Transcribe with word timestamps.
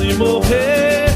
e 0.00 0.14
morrer. 0.14 1.06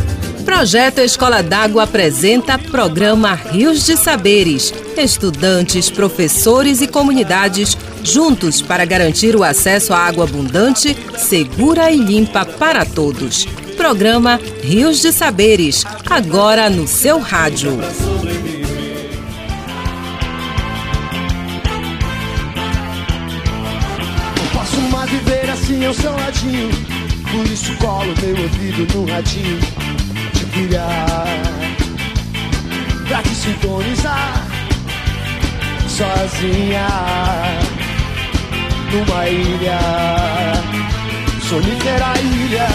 Projeto 0.45 1.01
Escola 1.01 1.43
d'Água 1.43 1.85
apresenta 1.85 2.59
programa 2.59 3.35
Rios 3.35 3.85
de 3.85 3.97
Saberes. 3.97 4.72
Estudantes, 4.97 5.91
professores 5.91 6.81
e 6.81 6.87
comunidades 6.87 7.77
juntos 8.03 8.63
para 8.63 8.85
garantir 8.85 9.35
o 9.35 9.42
acesso 9.42 9.92
à 9.92 9.99
água 9.99 10.24
abundante, 10.24 10.97
segura 11.17 11.91
e 11.91 11.97
limpa 11.97 12.45
para 12.45 12.85
todos. 12.85 13.45
Programa 13.77 14.41
Rios 14.63 15.01
de 15.01 15.13
Saberes, 15.13 15.85
agora 16.09 16.70
no 16.70 16.87
seu 16.87 17.19
rádio. 17.19 17.73
Não 24.36 24.47
posso 24.52 24.80
mais 24.92 25.11
viver 25.11 25.50
assim, 25.50 25.84
eu 25.84 25.92
sou 25.92 26.12
ladinho. 26.12 26.95
Por 27.30 27.46
isso 27.46 27.74
colo 27.76 28.14
meu 28.22 28.42
ouvido 28.42 28.86
no 28.94 29.10
radinho 29.10 29.58
de 30.32 30.44
pilhar. 30.46 31.26
Pra 33.08 33.22
te 33.22 33.34
sintonizar 33.34 34.46
sozinha 35.96 36.86
numa 38.92 39.28
ilha, 39.28 39.80
sonífera 41.48 42.12
ilha. 42.20 42.68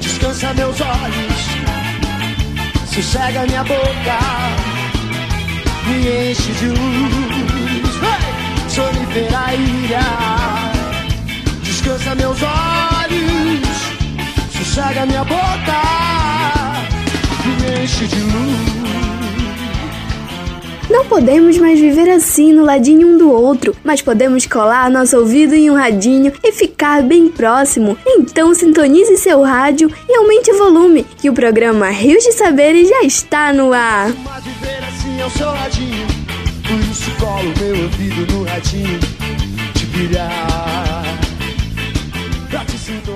Descansa 0.00 0.54
meus 0.54 0.80
olhos, 0.80 1.42
sossega 2.92 3.46
minha 3.46 3.64
boca, 3.64 4.18
me 5.86 6.30
enche 6.30 6.52
de 6.52 6.66
luz. 6.66 7.96
Hey! 8.02 8.36
Sonífera 8.68 9.54
ilha, 9.54 10.06
descansa 11.64 12.14
meus 12.14 12.42
olhos, 12.42 12.55
sossega 14.76 15.06
minha 15.06 15.24
boca, 15.24 15.80
me 17.46 17.82
enche 17.82 18.06
de 18.06 18.20
luz. 18.20 18.76
Não 20.90 21.06
podemos 21.06 21.56
mais 21.56 21.80
viver 21.80 22.10
assim 22.10 22.52
no 22.52 22.62
ladinho 22.62 23.08
um 23.08 23.16
do 23.16 23.30
outro, 23.30 23.74
mas 23.82 24.02
podemos 24.02 24.44
colar 24.44 24.90
nosso 24.90 25.16
ouvido 25.16 25.54
em 25.54 25.70
um 25.70 25.74
radinho 25.74 26.30
e 26.44 26.52
ficar 26.52 27.02
bem 27.02 27.26
próximo. 27.26 27.96
Então 28.06 28.54
sintonize 28.54 29.16
seu 29.16 29.40
rádio 29.42 29.90
e 30.06 30.14
aumente 30.14 30.52
o 30.52 30.58
volume, 30.58 31.06
que 31.16 31.30
o 31.30 31.32
programa 31.32 31.88
Rios 31.88 32.22
de 32.22 32.32
Saberes 32.32 32.86
já 32.86 33.00
está 33.00 33.54
no 33.54 33.72
ar. 33.72 34.12
Mas 34.24 34.44
viver 34.44 34.84
assim 34.86 35.18
é 35.18 35.24
o 35.24 35.30
seu 35.30 35.46
ladinho 35.46 36.06
Por 36.68 36.78
isso 36.90 37.10
colo 37.18 37.52
meu 37.58 37.84
ouvido 37.84 38.30
no 38.30 38.44
radinho 38.44 38.98
De 39.72 39.80
sintonizar 39.80 40.85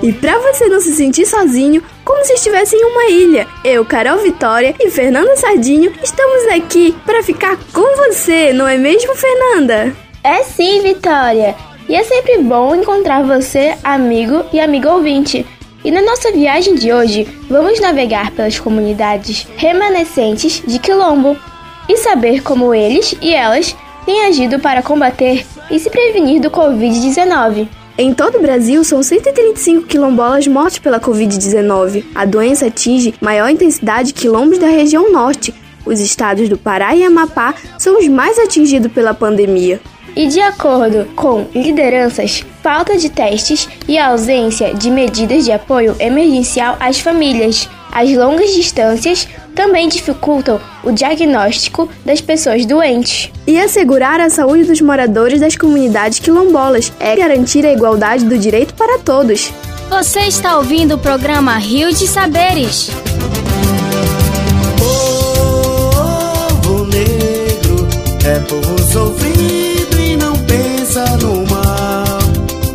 E 0.03 0.11
pra 0.13 0.39
você 0.39 0.67
não 0.67 0.81
se 0.81 0.93
sentir 0.95 1.25
sozinho, 1.25 1.83
como 2.03 2.25
se 2.25 2.33
estivesse 2.33 2.75
em 2.75 2.85
uma 2.85 3.05
ilha, 3.05 3.47
eu, 3.63 3.85
Carol 3.85 4.17
Vitória 4.19 4.75
e 4.79 4.89
Fernanda 4.89 5.35
Sardinho 5.35 5.93
estamos 6.03 6.47
aqui 6.47 6.95
para 7.05 7.23
ficar 7.23 7.57
com 7.71 7.95
você, 7.97 8.51
não 8.53 8.67
é 8.67 8.77
mesmo, 8.77 9.15
Fernanda? 9.15 9.95
É 10.23 10.43
sim, 10.43 10.81
Vitória! 10.81 11.55
E 11.87 11.95
é 11.95 12.03
sempre 12.03 12.37
bom 12.39 12.75
encontrar 12.75 13.23
você, 13.23 13.75
amigo 13.83 14.45
e 14.53 14.59
amigo 14.59 14.89
ouvinte. 14.89 15.45
E 15.83 15.91
na 15.91 16.01
nossa 16.01 16.31
viagem 16.31 16.75
de 16.75 16.93
hoje, 16.93 17.27
vamos 17.49 17.79
navegar 17.79 18.31
pelas 18.31 18.59
comunidades 18.59 19.47
remanescentes 19.57 20.61
de 20.65 20.77
Quilombo 20.79 21.35
e 21.89 21.97
saber 21.97 22.41
como 22.41 22.73
eles 22.73 23.15
e 23.21 23.33
elas 23.33 23.75
têm 24.05 24.25
agido 24.25 24.59
para 24.59 24.83
combater 24.83 25.45
e 25.69 25.79
se 25.79 25.89
prevenir 25.89 26.39
do 26.39 26.51
Covid-19. 26.51 27.67
Em 28.01 28.15
todo 28.15 28.39
o 28.39 28.41
Brasil, 28.41 28.83
são 28.83 29.03
135 29.03 29.85
quilombolas 29.85 30.47
mortos 30.47 30.79
pela 30.79 30.99
Covid-19. 30.99 32.03
A 32.15 32.25
doença 32.25 32.65
atinge 32.65 33.13
maior 33.21 33.47
intensidade 33.47 34.11
quilombos 34.11 34.57
da 34.57 34.65
região 34.65 35.11
norte. 35.11 35.53
Os 35.85 35.99
estados 35.99 36.49
do 36.49 36.57
Pará 36.57 36.95
e 36.95 37.03
Amapá 37.03 37.53
são 37.77 37.99
os 37.99 38.07
mais 38.07 38.39
atingidos 38.39 38.91
pela 38.91 39.13
pandemia. 39.13 39.79
E 40.15 40.25
de 40.25 40.41
acordo 40.41 41.05
com 41.15 41.45
lideranças, 41.53 42.43
falta 42.63 42.97
de 42.97 43.07
testes 43.07 43.69
e 43.87 43.99
ausência 43.99 44.73
de 44.73 44.89
medidas 44.89 45.45
de 45.45 45.51
apoio 45.51 45.95
emergencial 45.99 46.77
às 46.79 46.99
famílias. 46.99 47.69
As 47.91 48.11
longas 48.13 48.53
distâncias 48.53 49.27
também 49.53 49.89
dificultam 49.89 50.59
o 50.83 50.91
diagnóstico 50.91 51.89
das 52.05 52.21
pessoas 52.21 52.65
doentes. 52.65 53.29
E 53.45 53.59
assegurar 53.59 54.19
a 54.19 54.29
saúde 54.29 54.63
dos 54.63 54.79
moradores 54.79 55.39
das 55.39 55.55
comunidades 55.55 56.19
quilombolas 56.19 56.91
é 56.99 57.15
garantir 57.15 57.65
a 57.65 57.73
igualdade 57.73 58.25
do 58.25 58.37
direito 58.37 58.73
para 58.73 58.99
todos. 58.99 59.51
Você 59.89 60.21
está 60.21 60.57
ouvindo 60.57 60.95
o 60.95 60.97
programa 60.97 61.57
Rio 61.57 61.91
de 61.91 62.07
Saberes. 62.07 62.89
Povo 64.77 66.85
negro 66.85 67.87
é 68.23 68.39
povo 68.39 68.81
sofrido 68.89 69.99
e 69.99 70.15
não 70.15 70.33
pensa 70.45 71.03
no 71.17 71.45
mal. 71.47 72.19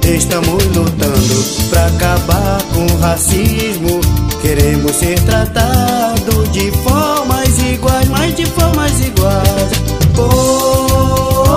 Estamos 0.05 0.63
lutando 0.67 1.69
pra 1.71 1.87
acabar 1.87 2.63
com 2.75 2.85
o 2.85 2.99
racismo. 2.99 4.01
Queremos 4.47 4.95
ser 4.95 5.19
tratados 5.23 6.53
de 6.53 6.71
formas 6.85 7.59
iguais, 7.59 8.09
mas 8.09 8.37
de 8.37 8.47
formas 8.47 8.93
iguais. 9.01 9.73
Povo 10.15 11.57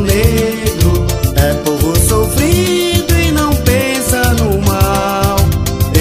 negro 0.00 1.06
é 1.36 1.54
povo 1.64 1.96
sofrido 2.00 3.16
e 3.16 3.30
não 3.30 3.54
pensa 3.54 4.34
no 4.34 4.60
mal. 4.60 5.36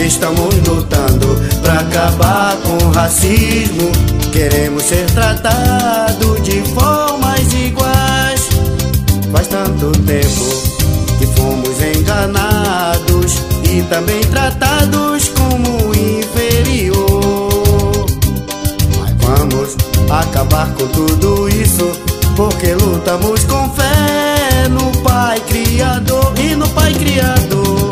Estamos 0.03 0.55
lutando 0.67 1.39
pra 1.61 1.81
acabar 1.81 2.57
com 2.63 2.87
o 2.87 2.91
racismo. 2.91 3.91
Queremos 4.31 4.81
ser 4.85 5.05
tratados 5.11 6.41
de 6.41 6.59
formas 6.73 7.53
iguais. 7.53 8.49
Faz 9.31 9.47
tanto 9.47 9.91
tempo 9.91 10.45
que 11.19 11.27
fomos 11.39 11.79
enganados 11.79 13.43
e 13.63 13.83
também 13.83 14.21
tratados 14.21 14.68
acabar 20.11 20.67
com 20.73 20.87
tudo 20.87 21.47
isso, 21.49 21.91
porque 22.35 22.73
lutamos 22.73 23.43
com 23.45 23.69
fé 23.73 24.67
no 24.69 24.91
Pai 25.03 25.39
Criador 25.41 26.33
e 26.39 26.55
no 26.55 26.67
Pai 26.69 26.93
Criador. 26.93 27.89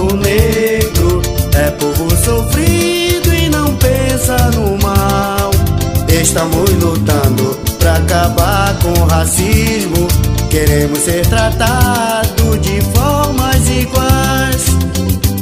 Povo 0.00 0.16
negro 0.16 1.20
é 1.54 1.70
povo 1.72 2.10
sofrido 2.24 3.34
e 3.34 3.48
não 3.50 3.74
pensa 3.76 4.36
no 4.54 4.78
mal. 4.82 5.50
Estamos 6.08 6.70
lutando 6.82 7.58
pra 7.78 7.96
acabar 7.96 8.78
com 8.78 8.92
o 9.00 9.06
racismo. 9.06 10.08
Queremos 10.48 11.00
ser 11.00 11.26
tratados 11.26 12.60
de 12.62 12.80
formas 12.96 13.68
iguais. 13.68 14.64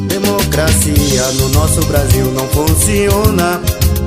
Democracia 0.08 1.22
no 1.34 1.48
nosso 1.50 1.80
Brasil 1.86 2.32
não 2.32 2.46
funciona. 2.48 3.60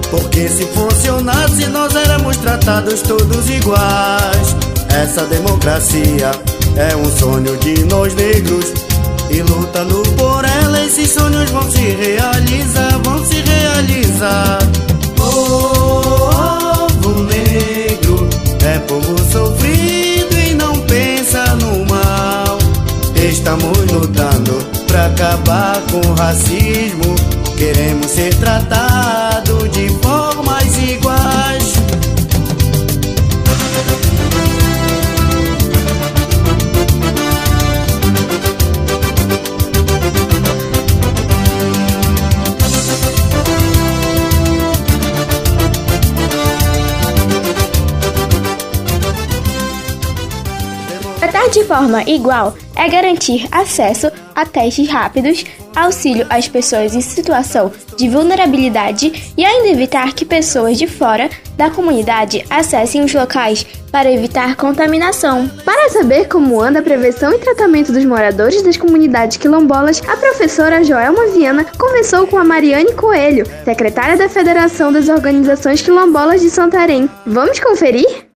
Porque 0.10 0.48
se 0.48 0.66
funcionasse, 0.66 1.68
nós 1.68 1.94
éramos 1.96 2.38
tratados 2.38 3.02
todos 3.02 3.50
iguais. 3.50 4.56
Essa 4.90 5.26
democracia 5.26 6.32
é 6.76 6.96
um 6.96 7.06
sonho 7.18 7.56
de 7.58 7.84
nós 7.86 8.16
negros. 8.16 8.74
E 9.30 9.42
lutando 9.44 10.02
por 10.18 10.44
ela, 10.44 10.84
esses 10.84 11.12
sonhos 11.12 11.50
vão 11.52 11.70
se 11.70 11.82
realizar, 11.82 13.00
vão 13.04 13.24
se 13.24 13.42
realizar. 13.42 14.58
Povo 15.16 16.50
negro 17.24 18.28
é 18.66 18.80
povo 18.80 19.16
sofrido 19.32 20.36
e 20.40 20.56
não 20.56 20.76
pensa 20.82 21.46
no 21.56 21.86
mal. 21.86 22.58
Estamos 23.16 23.78
lutando 23.92 24.58
pra 24.88 25.06
acabar 25.06 25.80
com 25.92 26.00
o 26.00 26.16
racismo. 26.16 27.16
Queremos 27.56 28.10
ser 28.10 28.34
tratados 28.36 29.29
de 51.52 51.64
forma 51.64 52.04
igual 52.04 52.54
é 52.76 52.88
garantir 52.88 53.48
acesso 53.52 54.12
a 54.36 54.46
testes 54.46 54.88
rápidos, 54.88 55.44
auxílio 55.76 56.26
às 56.30 56.48
pessoas 56.48 56.94
em 56.94 57.02
situação 57.02 57.72
de 57.98 58.08
vulnerabilidade 58.08 59.34
e 59.36 59.44
ainda 59.44 59.68
evitar 59.70 60.14
que 60.14 60.24
pessoas 60.24 60.78
de 60.78 60.88
fora 60.88 61.30
da 61.58 61.70
comunidade 61.70 62.46
acessem 62.50 63.04
os 63.04 63.14
locais 63.14 63.66
para 63.92 64.12
evitar 64.12 64.56
contaminação. 64.56 65.50
Para 65.66 65.90
saber 65.90 66.28
como 66.28 66.62
anda 66.62 66.80
a 66.80 66.84
prevenção 66.84 67.34
e 67.34 67.40
tratamento 67.40 67.92
dos 67.92 68.06
moradores 68.06 68.62
das 68.62 68.78
comunidades 68.78 69.38
quilombolas, 69.38 70.02
a 70.08 70.16
professora 70.16 70.84
Joelma 70.84 71.28
Viana 71.28 71.66
conversou 71.78 72.28
com 72.28 72.38
a 72.38 72.44
Mariane 72.44 72.94
Coelho, 72.94 73.46
secretária 73.66 74.16
da 74.16 74.30
Federação 74.30 74.94
das 74.94 75.10
Organizações 75.10 75.82
Quilombolas 75.82 76.42
de 76.42 76.50
Santarém. 76.50 77.10
Vamos 77.26 77.60
conferir? 77.60 78.29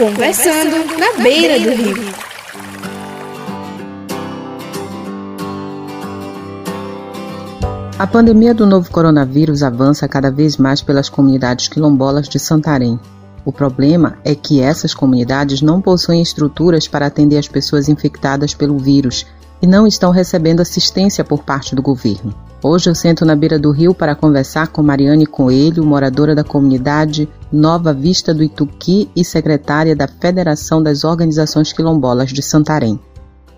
Conversando 0.00 0.98
na 0.98 1.22
beira 1.22 1.60
do 1.60 1.76
rio. 1.76 1.94
A 7.98 8.06
pandemia 8.06 8.54
do 8.54 8.64
novo 8.64 8.90
coronavírus 8.90 9.62
avança 9.62 10.08
cada 10.08 10.30
vez 10.30 10.56
mais 10.56 10.80
pelas 10.80 11.10
comunidades 11.10 11.68
quilombolas 11.68 12.30
de 12.30 12.38
Santarém. 12.38 12.98
O 13.44 13.52
problema 13.52 14.16
é 14.24 14.34
que 14.34 14.62
essas 14.62 14.94
comunidades 14.94 15.60
não 15.60 15.82
possuem 15.82 16.22
estruturas 16.22 16.88
para 16.88 17.04
atender 17.04 17.36
as 17.36 17.46
pessoas 17.46 17.86
infectadas 17.86 18.54
pelo 18.54 18.78
vírus 18.78 19.26
e 19.60 19.66
não 19.66 19.86
estão 19.86 20.12
recebendo 20.12 20.60
assistência 20.60 21.22
por 21.22 21.42
parte 21.42 21.74
do 21.74 21.82
governo. 21.82 22.34
Hoje 22.62 22.88
eu 22.88 22.94
sento 22.94 23.26
na 23.26 23.36
beira 23.36 23.58
do 23.58 23.70
rio 23.70 23.92
para 23.92 24.14
conversar 24.14 24.68
com 24.68 24.82
Mariane 24.82 25.26
Coelho, 25.26 25.84
moradora 25.84 26.34
da 26.34 26.42
comunidade 26.42 27.28
Nova 27.52 27.92
Vista 27.92 28.32
do 28.32 28.44
Ituqui 28.44 29.10
e 29.16 29.24
secretária 29.24 29.96
da 29.96 30.06
Federação 30.06 30.80
das 30.80 31.02
Organizações 31.02 31.72
Quilombolas 31.72 32.32
de 32.32 32.40
Santarém. 32.42 32.96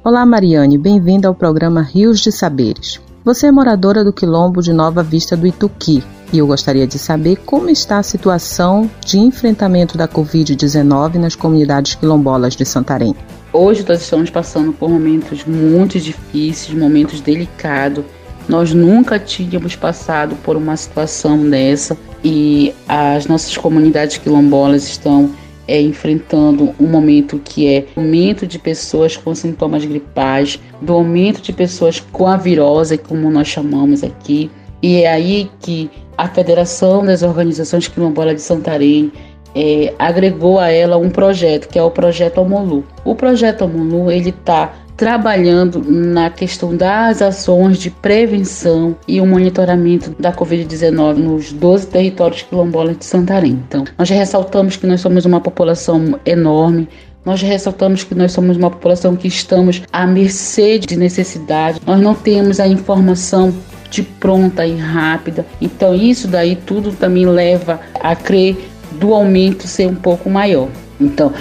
Olá, 0.02 0.24
Mariane, 0.24 0.78
bem-vinda 0.78 1.28
ao 1.28 1.34
programa 1.34 1.82
Rios 1.82 2.20
de 2.20 2.32
Saberes. 2.32 2.98
Você 3.22 3.48
é 3.48 3.52
moradora 3.52 4.02
do 4.02 4.10
quilombo 4.10 4.62
de 4.62 4.72
Nova 4.72 5.02
Vista 5.02 5.36
do 5.36 5.46
Ituqui 5.46 6.02
e 6.32 6.38
eu 6.38 6.46
gostaria 6.46 6.86
de 6.86 6.98
saber 6.98 7.36
como 7.44 7.68
está 7.68 7.98
a 7.98 8.02
situação 8.02 8.90
de 9.04 9.18
enfrentamento 9.18 9.98
da 9.98 10.08
Covid-19 10.08 11.16
nas 11.16 11.36
comunidades 11.36 11.94
quilombolas 11.94 12.56
de 12.56 12.64
Santarém. 12.64 13.14
Hoje 13.52 13.84
nós 13.86 14.00
estamos 14.00 14.30
passando 14.30 14.72
por 14.72 14.88
momentos 14.88 15.44
muito 15.44 16.00
difíceis, 16.00 16.74
momentos 16.74 17.20
delicados. 17.20 18.06
Nós 18.48 18.72
nunca 18.72 19.18
tínhamos 19.18 19.76
passado 19.76 20.34
por 20.36 20.56
uma 20.56 20.78
situação 20.78 21.38
dessa 21.50 21.94
e 22.24 22.72
as 22.88 23.26
nossas 23.26 23.56
comunidades 23.56 24.18
quilombolas 24.18 24.88
estão 24.88 25.30
é, 25.66 25.80
enfrentando 25.80 26.74
um 26.78 26.86
momento 26.86 27.40
que 27.44 27.66
é 27.66 27.86
aumento 27.96 28.46
de 28.46 28.58
pessoas 28.58 29.16
com 29.16 29.34
sintomas 29.34 29.84
gripais, 29.84 30.58
do 30.80 30.92
aumento 30.92 31.40
de 31.40 31.52
pessoas 31.52 32.00
com 32.00 32.26
a 32.26 32.36
virose, 32.36 32.98
como 32.98 33.30
nós 33.30 33.48
chamamos 33.48 34.02
aqui. 34.02 34.50
E 34.82 35.02
é 35.02 35.12
aí 35.12 35.50
que 35.60 35.90
a 36.18 36.28
Federação 36.28 37.04
das 37.04 37.22
Organizações 37.22 37.88
Quilombolas 37.88 38.34
de 38.34 38.42
Santarém 38.42 39.12
é, 39.54 39.94
agregou 39.98 40.58
a 40.58 40.70
ela 40.70 40.96
um 40.96 41.10
projeto, 41.10 41.68
que 41.68 41.78
é 41.78 41.82
o 41.82 41.90
Projeto 41.90 42.38
Omolu. 42.38 42.84
O 43.04 43.14
Projeto 43.14 43.64
Omolu, 43.64 44.10
ele 44.10 44.30
está 44.30 44.72
trabalhando 44.96 45.82
na 45.84 46.30
questão 46.30 46.76
das 46.76 47.22
ações 47.22 47.78
de 47.78 47.90
prevenção 47.90 48.96
e 49.06 49.20
o 49.20 49.26
monitoramento 49.26 50.14
da 50.18 50.32
Covid-19 50.32 51.16
nos 51.16 51.52
12 51.52 51.86
territórios 51.88 52.42
quilombolas 52.42 52.98
de 52.98 53.04
Santarém. 53.04 53.62
Então, 53.66 53.84
nós 53.98 54.08
ressaltamos 54.10 54.76
que 54.76 54.86
nós 54.86 55.00
somos 55.00 55.24
uma 55.24 55.40
população 55.40 56.18
enorme, 56.24 56.88
nós 57.24 57.40
ressaltamos 57.40 58.02
que 58.02 58.14
nós 58.14 58.32
somos 58.32 58.56
uma 58.56 58.70
população 58.70 59.14
que 59.14 59.28
estamos 59.28 59.82
à 59.92 60.06
mercê 60.06 60.78
de 60.78 60.96
necessidade, 60.96 61.80
nós 61.86 62.00
não 62.00 62.14
temos 62.14 62.58
a 62.58 62.66
informação 62.66 63.54
de 63.90 64.02
pronta 64.02 64.66
e 64.66 64.76
rápida. 64.76 65.46
Então, 65.60 65.94
isso 65.94 66.26
daí 66.26 66.56
tudo 66.56 66.92
também 66.92 67.26
leva 67.26 67.80
a 68.00 68.16
crer 68.16 68.56
do 68.92 69.14
aumento 69.14 69.68
ser 69.68 69.86
um 69.86 69.94
pouco 69.94 70.28
maior. 70.28 70.68
Então, 71.00 71.32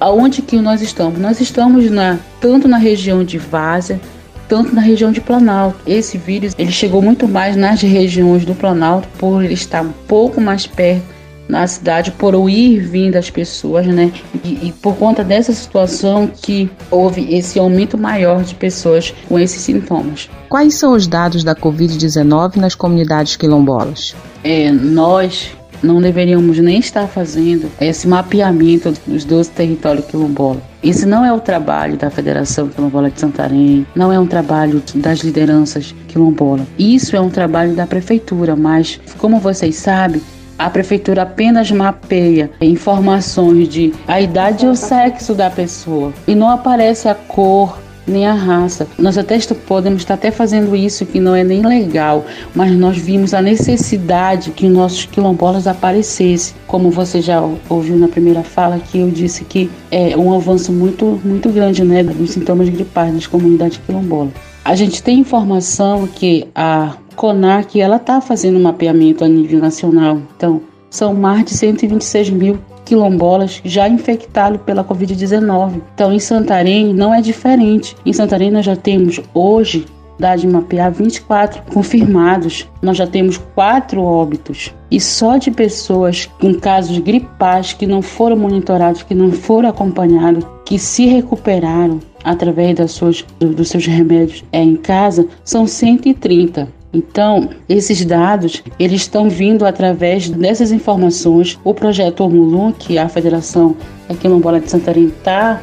aonde 0.00 0.42
que 0.42 0.56
nós 0.56 0.80
estamos? 0.80 1.20
Nós 1.20 1.40
estamos 1.40 1.90
na, 1.90 2.18
tanto 2.40 2.66
na 2.66 2.78
região 2.78 3.22
de 3.22 3.38
Várzea, 3.38 4.00
tanto 4.48 4.74
na 4.74 4.80
região 4.80 5.12
de 5.12 5.20
Planalto. 5.20 5.78
Esse 5.86 6.18
vírus 6.18 6.54
ele 6.58 6.72
chegou 6.72 7.02
muito 7.02 7.28
mais 7.28 7.54
nas 7.54 7.82
regiões 7.82 8.44
do 8.44 8.54
Planalto 8.54 9.06
por 9.18 9.44
ele 9.44 9.54
estar 9.54 9.82
um 9.82 9.92
pouco 10.08 10.40
mais 10.40 10.66
perto 10.66 11.20
na 11.48 11.66
cidade 11.66 12.12
por 12.12 12.34
o 12.34 12.48
ir 12.48 12.80
vir 12.80 13.10
das 13.10 13.28
pessoas, 13.28 13.84
né? 13.86 14.12
E, 14.44 14.68
e, 14.68 14.74
por 14.80 14.94
conta 14.96 15.24
dessa 15.24 15.52
situação 15.52 16.28
que 16.28 16.70
houve 16.90 17.34
esse 17.34 17.58
aumento 17.58 17.98
maior 17.98 18.44
de 18.44 18.54
pessoas 18.54 19.12
com 19.28 19.38
esses 19.38 19.60
sintomas. 19.60 20.30
Quais 20.48 20.74
são 20.74 20.92
os 20.92 21.08
dados 21.08 21.42
da 21.42 21.54
Covid-19 21.54 22.56
nas 22.56 22.76
comunidades 22.76 23.34
quilombolas? 23.34 24.14
É, 24.44 24.70
nós 24.70 25.50
não 25.82 26.00
deveríamos 26.00 26.58
nem 26.58 26.78
estar 26.78 27.06
fazendo 27.06 27.70
esse 27.80 28.06
mapeamento 28.06 28.92
dos 29.06 29.24
12 29.24 29.50
territórios 29.50 30.06
quilombolas. 30.06 30.62
Isso 30.82 31.06
não 31.06 31.24
é 31.24 31.32
o 31.32 31.40
trabalho 31.40 31.96
da 31.96 32.08
Federação 32.08 32.68
Quilombola 32.68 33.10
de 33.10 33.20
Santarém, 33.20 33.86
não 33.94 34.10
é 34.10 34.18
um 34.18 34.26
trabalho 34.26 34.82
das 34.94 35.18
lideranças 35.20 35.94
quilombolas. 36.08 36.66
Isso 36.78 37.14
é 37.14 37.20
um 37.20 37.28
trabalho 37.28 37.74
da 37.74 37.86
prefeitura, 37.86 38.56
mas 38.56 38.98
como 39.18 39.38
vocês 39.38 39.76
sabem, 39.76 40.22
a 40.58 40.68
prefeitura 40.68 41.22
apenas 41.22 41.70
mapeia 41.70 42.50
informações 42.60 43.68
de 43.68 43.94
a 44.06 44.20
idade 44.20 44.66
e 44.66 44.68
o 44.68 44.76
sexo 44.76 45.34
da 45.34 45.48
pessoa 45.48 46.12
e 46.26 46.34
não 46.34 46.50
aparece 46.50 47.08
a 47.08 47.14
cor 47.14 47.78
nem 48.10 48.26
a 48.26 48.34
raça. 48.34 48.86
Nós 48.98 49.16
até 49.16 49.38
podemos 49.66 50.02
estar 50.02 50.14
até 50.14 50.30
fazendo 50.30 50.76
isso 50.76 51.06
que 51.06 51.20
não 51.20 51.34
é 51.34 51.42
nem 51.42 51.62
legal, 51.62 52.24
mas 52.54 52.72
nós 52.72 52.98
vimos 52.98 53.32
a 53.32 53.40
necessidade 53.40 54.50
que 54.50 54.68
nossos 54.68 55.06
quilombolas 55.06 55.66
aparecessem. 55.66 56.54
Como 56.66 56.90
você 56.90 57.20
já 57.20 57.42
ouviu 57.68 57.96
na 57.96 58.08
primeira 58.08 58.42
fala 58.42 58.78
que 58.78 58.98
eu 58.98 59.10
disse 59.10 59.44
que 59.44 59.70
é 59.90 60.16
um 60.16 60.34
avanço 60.34 60.72
muito 60.72 61.20
muito 61.24 61.48
grande, 61.50 61.84
né, 61.84 62.02
dos 62.02 62.30
sintomas 62.30 62.68
gripais 62.68 63.12
nas 63.14 63.26
comunidades 63.26 63.80
quilombolas. 63.86 64.32
A 64.64 64.74
gente 64.74 65.02
tem 65.02 65.18
informação 65.18 66.06
que 66.06 66.46
a 66.54 66.94
CONAC 67.16 67.80
ela 67.80 67.96
está 67.96 68.20
fazendo 68.20 68.58
um 68.58 68.62
mapeamento 68.62 69.24
a 69.24 69.28
nível 69.28 69.58
nacional. 69.58 70.20
Então, 70.36 70.60
são 70.90 71.14
mais 71.14 71.44
de 71.44 71.50
126 71.52 72.30
mil 72.30 72.58
quilombolas 72.90 73.60
já 73.64 73.88
infectados 73.88 74.60
pela 74.62 74.82
Covid-19. 74.82 75.80
Então, 75.94 76.12
em 76.12 76.18
Santarém 76.18 76.92
não 76.92 77.14
é 77.14 77.20
diferente. 77.20 77.96
Em 78.04 78.12
Santarém 78.12 78.50
nós 78.50 78.66
já 78.66 78.74
temos 78.74 79.20
hoje, 79.32 79.86
dá 80.18 80.34
de 80.34 80.48
mapear 80.48 80.90
24 80.90 81.62
confirmados. 81.72 82.68
Nós 82.82 82.96
já 82.96 83.06
temos 83.06 83.38
quatro 83.54 84.02
óbitos. 84.02 84.74
E 84.90 85.00
só 85.00 85.36
de 85.36 85.52
pessoas 85.52 86.26
com 86.40 86.52
casos 86.54 86.98
gripais 86.98 87.72
que 87.72 87.86
não 87.86 88.02
foram 88.02 88.36
monitorados, 88.36 89.04
que 89.04 89.14
não 89.14 89.30
foram 89.30 89.68
acompanhados, 89.68 90.44
que 90.64 90.76
se 90.76 91.06
recuperaram 91.06 92.00
através 92.24 92.74
das 92.74 92.90
suas, 92.90 93.24
dos 93.38 93.68
seus 93.68 93.86
remédios 93.86 94.44
é, 94.50 94.60
em 94.60 94.74
casa, 94.74 95.28
são 95.44 95.64
130. 95.64 96.79
Então, 96.92 97.50
esses 97.68 98.04
dados, 98.04 98.62
eles 98.78 99.02
estão 99.02 99.30
vindo 99.30 99.64
através 99.64 100.28
dessas 100.28 100.72
informações. 100.72 101.58
O 101.62 101.72
projeto 101.72 102.24
Omulum, 102.24 102.72
que 102.72 102.98
a 102.98 103.08
Federação 103.08 103.76
Quilombola 104.20 104.60
de 104.60 104.68
Santarém 104.68 105.06
está 105.06 105.62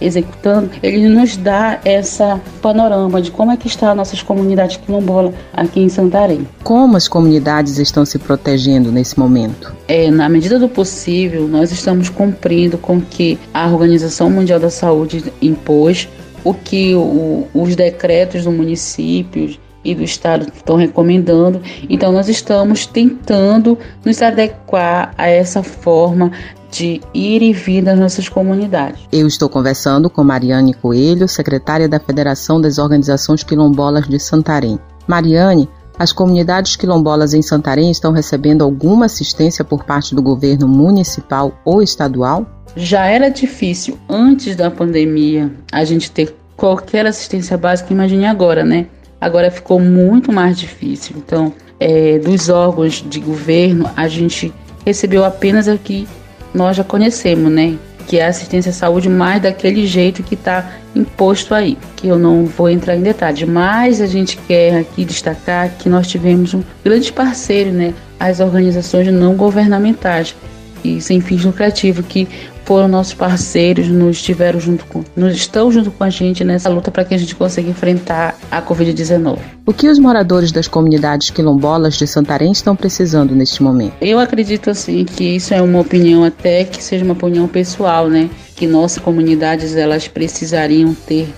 executando, 0.00 0.70
ele 0.82 1.08
nos 1.08 1.36
dá 1.36 1.80
essa 1.84 2.40
panorama 2.60 3.20
de 3.20 3.30
como 3.30 3.50
é 3.50 3.56
que 3.56 3.66
está 3.66 3.94
nossas 3.94 4.22
comunidades 4.22 4.76
quilombola 4.76 5.32
aqui 5.52 5.80
em 5.80 5.88
Santarém. 5.88 6.46
Como 6.62 6.96
as 6.96 7.08
comunidades 7.08 7.78
estão 7.78 8.04
se 8.04 8.18
protegendo 8.18 8.92
nesse 8.92 9.18
momento? 9.18 9.74
É, 9.88 10.10
na 10.10 10.28
medida 10.28 10.58
do 10.58 10.68
possível, 10.68 11.48
nós 11.48 11.72
estamos 11.72 12.08
cumprindo 12.08 12.76
com 12.76 13.00
que 13.00 13.38
a 13.52 13.66
Organização 13.68 14.28
Mundial 14.30 14.60
da 14.60 14.70
Saúde 14.70 15.32
impôs, 15.40 16.08
o 16.44 16.52
que 16.52 16.94
o, 16.94 17.48
os 17.54 17.74
decretos 17.74 18.44
do 18.44 18.52
município 18.52 19.56
e 19.86 19.94
do 19.94 20.02
Estado 20.02 20.46
estão 20.54 20.76
recomendando. 20.76 21.62
Então, 21.88 22.12
nós 22.12 22.28
estamos 22.28 22.86
tentando 22.86 23.78
nos 24.04 24.20
adequar 24.20 25.14
a 25.16 25.28
essa 25.28 25.62
forma 25.62 26.32
de 26.70 27.00
ir 27.14 27.42
e 27.42 27.52
vir 27.52 27.82
das 27.82 27.98
nossas 27.98 28.28
comunidades. 28.28 29.00
Eu 29.12 29.26
estou 29.26 29.48
conversando 29.48 30.10
com 30.10 30.24
Mariane 30.24 30.74
Coelho, 30.74 31.28
secretária 31.28 31.88
da 31.88 32.00
Federação 32.00 32.60
das 32.60 32.78
Organizações 32.78 33.42
Quilombolas 33.42 34.08
de 34.08 34.18
Santarém. 34.18 34.78
Mariane, 35.06 35.68
as 35.98 36.12
comunidades 36.12 36.76
quilombolas 36.76 37.32
em 37.32 37.40
Santarém 37.40 37.90
estão 37.90 38.12
recebendo 38.12 38.62
alguma 38.62 39.06
assistência 39.06 39.64
por 39.64 39.84
parte 39.84 40.14
do 40.14 40.20
governo 40.20 40.68
municipal 40.68 41.58
ou 41.64 41.82
estadual? 41.82 42.46
Já 42.76 43.06
era 43.06 43.30
difícil 43.30 43.96
antes 44.06 44.54
da 44.54 44.70
pandemia 44.70 45.50
a 45.72 45.84
gente 45.84 46.10
ter 46.10 46.36
qualquer 46.54 47.06
assistência 47.06 47.56
básica, 47.56 47.92
imagine 47.92 48.26
agora, 48.26 48.64
né? 48.64 48.86
Agora 49.26 49.50
ficou 49.50 49.80
muito 49.80 50.32
mais 50.32 50.58
difícil. 50.58 51.16
Então, 51.18 51.52
é, 51.78 52.18
dos 52.18 52.48
órgãos 52.48 53.04
de 53.06 53.20
governo, 53.20 53.90
a 53.96 54.08
gente 54.08 54.52
recebeu 54.84 55.24
apenas 55.24 55.66
o 55.66 55.76
que 55.76 56.06
nós 56.54 56.76
já 56.76 56.84
conhecemos, 56.84 57.50
né? 57.52 57.76
que 58.06 58.18
é 58.18 58.26
assistência 58.26 58.70
à 58.70 58.72
saúde, 58.72 59.08
mais 59.08 59.42
daquele 59.42 59.84
jeito 59.84 60.22
que 60.22 60.34
está 60.34 60.70
imposto 60.94 61.52
aí, 61.52 61.76
que 61.96 62.06
eu 62.06 62.16
não 62.16 62.46
vou 62.46 62.70
entrar 62.70 62.94
em 62.94 63.02
detalhes. 63.02 63.42
Mas 63.48 64.00
a 64.00 64.06
gente 64.06 64.36
quer 64.46 64.78
aqui 64.78 65.04
destacar 65.04 65.70
que 65.76 65.88
nós 65.88 66.06
tivemos 66.06 66.54
um 66.54 66.62
grande 66.84 67.12
parceiro, 67.12 67.72
né, 67.72 67.92
as 68.18 68.38
organizações 68.38 69.12
não 69.12 69.34
governamentais 69.34 70.36
e 70.84 71.00
sem 71.00 71.20
fins 71.20 71.44
lucrativos 71.44 72.06
que 72.06 72.28
foram 72.66 72.88
nossos 72.88 73.14
parceiros, 73.14 73.86
nos 73.86 74.16
estiveram 74.16 74.58
junto 74.58 74.84
com, 74.86 75.04
nos 75.16 75.34
estão 75.36 75.70
junto 75.70 75.90
com 75.92 76.02
a 76.02 76.10
gente 76.10 76.42
nessa 76.42 76.68
luta 76.68 76.90
para 76.90 77.04
que 77.04 77.14
a 77.14 77.18
gente 77.18 77.34
consiga 77.34 77.70
enfrentar 77.70 78.36
a 78.50 78.60
Covid-19. 78.60 79.38
O 79.64 79.72
que 79.72 79.88
os 79.88 80.00
moradores 80.00 80.50
das 80.50 80.66
comunidades 80.66 81.30
quilombolas 81.30 81.94
de 81.96 82.06
Santarém 82.08 82.50
estão 82.50 82.74
precisando 82.74 83.34
neste 83.36 83.62
momento? 83.62 83.94
Eu 84.00 84.18
acredito 84.18 84.68
assim 84.68 85.04
que 85.04 85.36
isso 85.36 85.54
é 85.54 85.62
uma 85.62 85.80
opinião 85.80 86.24
até 86.24 86.64
que 86.64 86.82
seja 86.82 87.04
uma 87.04 87.14
opinião 87.14 87.46
pessoal, 87.46 88.08
né? 88.08 88.28
Que 88.56 88.66
nossas 88.66 89.00
comunidades 89.00 89.76
elas 89.76 90.08
precisariam 90.08 90.92
ter 90.92 91.32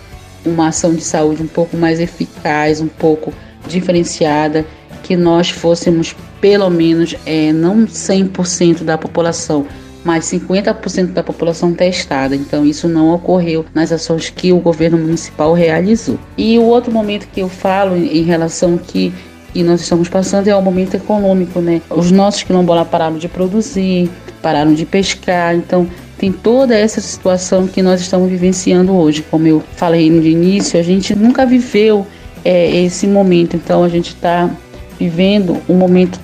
uma 0.46 0.68
ação 0.68 0.94
de 0.94 1.02
saúde 1.02 1.42
um 1.42 1.46
pouco 1.46 1.76
mais 1.76 2.00
eficaz, 2.00 2.80
um 2.80 2.88
pouco 2.88 3.34
diferenciada, 3.66 4.64
que 5.02 5.14
nós 5.14 5.50
fôssemos 5.50 6.16
pelo 6.40 6.70
menos 6.70 7.14
é, 7.26 7.52
não 7.52 7.84
100% 7.84 8.82
da 8.82 8.96
população, 8.96 9.66
mais 10.04 10.24
50% 10.26 11.12
da 11.12 11.22
população 11.22 11.74
testada. 11.74 12.34
Então, 12.34 12.64
isso 12.64 12.88
não 12.88 13.14
ocorreu 13.14 13.64
nas 13.74 13.92
ações 13.92 14.30
que 14.30 14.52
o 14.52 14.58
governo 14.58 14.98
municipal 14.98 15.52
realizou. 15.52 16.18
E 16.36 16.58
o 16.58 16.62
outro 16.62 16.92
momento 16.92 17.28
que 17.28 17.40
eu 17.40 17.48
falo 17.48 17.96
em 17.96 18.22
relação 18.22 18.78
que 18.78 19.12
que 19.52 19.62
nós 19.62 19.80
estamos 19.80 20.08
passando 20.08 20.46
é 20.46 20.54
o 20.54 20.62
momento 20.62 20.94
econômico, 20.94 21.60
né? 21.60 21.80
Os 21.90 22.10
nossos 22.10 22.42
quilombolas 22.42 22.86
pararam 22.86 23.18
de 23.18 23.28
produzir, 23.28 24.10
pararam 24.42 24.74
de 24.74 24.84
pescar, 24.84 25.56
então 25.56 25.88
tem 26.18 26.30
toda 26.32 26.76
essa 26.76 27.00
situação 27.00 27.66
que 27.66 27.80
nós 27.80 28.00
estamos 28.00 28.28
vivenciando 28.28 28.92
hoje. 28.92 29.24
Como 29.30 29.46
eu 29.46 29.62
falei 29.76 30.10
no 30.10 30.22
início, 30.22 30.78
a 30.78 30.82
gente 30.82 31.14
nunca 31.14 31.46
viveu 31.46 32.06
é, 32.44 32.70
esse 32.82 33.06
momento, 33.06 33.56
então 33.56 33.82
a 33.82 33.88
gente 33.88 34.08
está 34.08 34.50
vivendo 34.98 35.60
um 35.68 35.74
momento 35.74 36.20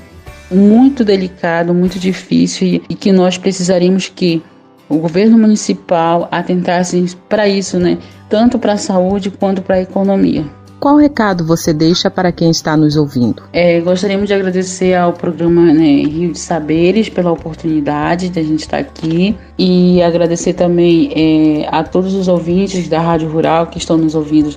muito 0.54 1.04
delicado, 1.04 1.74
muito 1.74 1.98
difícil 1.98 2.66
e, 2.66 2.82
e 2.88 2.94
que 2.94 3.12
nós 3.12 3.36
precisaríamos 3.36 4.08
que 4.08 4.42
o 4.88 4.98
governo 4.98 5.38
municipal 5.38 6.28
atentasse 6.30 7.16
para 7.28 7.48
isso, 7.48 7.78
né? 7.78 7.98
Tanto 8.28 8.58
para 8.58 8.74
a 8.74 8.78
saúde 8.78 9.30
quanto 9.30 9.62
para 9.62 9.76
a 9.76 9.82
economia. 9.82 10.44
Qual 10.78 10.96
recado 10.96 11.46
você 11.46 11.72
deixa 11.72 12.10
para 12.10 12.30
quem 12.30 12.50
está 12.50 12.76
nos 12.76 12.94
ouvindo? 12.96 13.42
É, 13.54 13.80
gostaríamos 13.80 14.28
de 14.28 14.34
agradecer 14.34 14.94
ao 14.94 15.14
programa 15.14 15.72
né, 15.72 16.02
Rio 16.02 16.32
de 16.32 16.38
Saberes 16.38 17.08
pela 17.08 17.32
oportunidade 17.32 18.28
de 18.28 18.38
a 18.38 18.42
gente 18.42 18.60
estar 18.60 18.78
aqui 18.78 19.34
e 19.58 20.02
agradecer 20.02 20.52
também 20.52 21.10
é, 21.14 21.68
a 21.70 21.82
todos 21.82 22.12
os 22.12 22.28
ouvintes 22.28 22.86
da 22.86 23.00
Rádio 23.00 23.30
Rural 23.30 23.68
que 23.68 23.78
estão 23.78 23.96
nos 23.96 24.14
ouvindo 24.14 24.54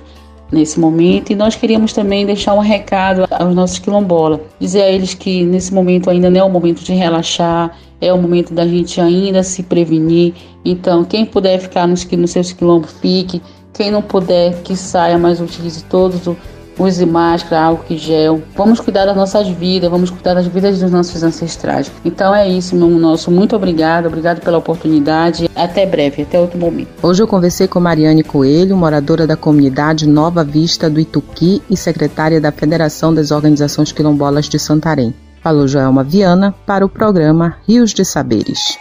nesse 0.50 0.78
momento. 0.78 1.30
E 1.30 1.34
nós 1.34 1.54
queríamos 1.54 1.92
também 1.92 2.26
deixar 2.26 2.54
um 2.54 2.60
recado 2.60 3.24
aos 3.30 3.54
nossos 3.54 3.78
quilombolas, 3.78 4.40
dizer 4.58 4.82
a 4.82 4.90
eles 4.90 5.14
que 5.14 5.44
nesse 5.44 5.72
momento 5.72 6.10
ainda 6.10 6.30
não 6.30 6.40
é 6.40 6.44
o 6.44 6.50
momento 6.50 6.82
de 6.82 6.92
relaxar, 6.92 7.76
é 8.00 8.12
o 8.12 8.20
momento 8.20 8.54
da 8.54 8.66
gente 8.66 9.00
ainda 9.00 9.42
se 9.42 9.62
prevenir. 9.62 10.34
Então, 10.64 11.04
quem 11.04 11.24
puder 11.24 11.58
ficar 11.58 11.86
nos, 11.86 12.04
nos 12.04 12.30
seus 12.30 12.52
quilombos, 12.52 12.92
fique. 13.00 13.42
Quem 13.72 13.90
não 13.90 14.02
puder, 14.02 14.62
que 14.62 14.76
saia, 14.76 15.18
mas 15.18 15.40
utilize 15.40 15.84
todos 15.84 16.26
os 16.26 16.36
use 16.78 17.04
máscara, 17.04 17.62
álcool 17.62 17.92
e 17.92 17.96
gel. 17.96 18.42
Vamos 18.56 18.80
cuidar 18.80 19.06
das 19.06 19.16
nossas 19.16 19.48
vidas, 19.48 19.90
vamos 19.90 20.10
cuidar 20.10 20.34
das 20.34 20.46
vidas 20.46 20.78
dos 20.78 20.90
nossos 20.90 21.22
ancestrais. 21.22 21.90
Então 22.04 22.34
é 22.34 22.48
isso, 22.48 22.76
meu 22.76 22.88
nosso. 22.88 23.30
Muito 23.30 23.56
obrigado, 23.56 24.06
obrigado 24.06 24.40
pela 24.40 24.58
oportunidade. 24.58 25.50
Até 25.54 25.84
breve, 25.86 26.22
até 26.22 26.38
outro 26.38 26.58
momento. 26.58 26.88
Hoje 27.02 27.22
eu 27.22 27.26
conversei 27.26 27.66
com 27.66 27.80
Mariane 27.80 28.22
Coelho, 28.22 28.76
moradora 28.76 29.26
da 29.26 29.36
comunidade 29.36 30.06
Nova 30.06 30.44
Vista 30.44 30.88
do 30.88 31.00
Ituqui 31.00 31.62
e 31.68 31.76
secretária 31.76 32.40
da 32.40 32.52
Federação 32.52 33.12
das 33.12 33.30
Organizações 33.30 33.92
Quilombolas 33.92 34.48
de 34.48 34.58
Santarém. 34.58 35.14
Falou 35.42 35.66
Joelma 35.68 36.02
Viana 36.02 36.54
para 36.66 36.84
o 36.84 36.88
programa 36.88 37.56
Rios 37.66 37.92
de 37.92 38.04
Saberes. 38.04 38.76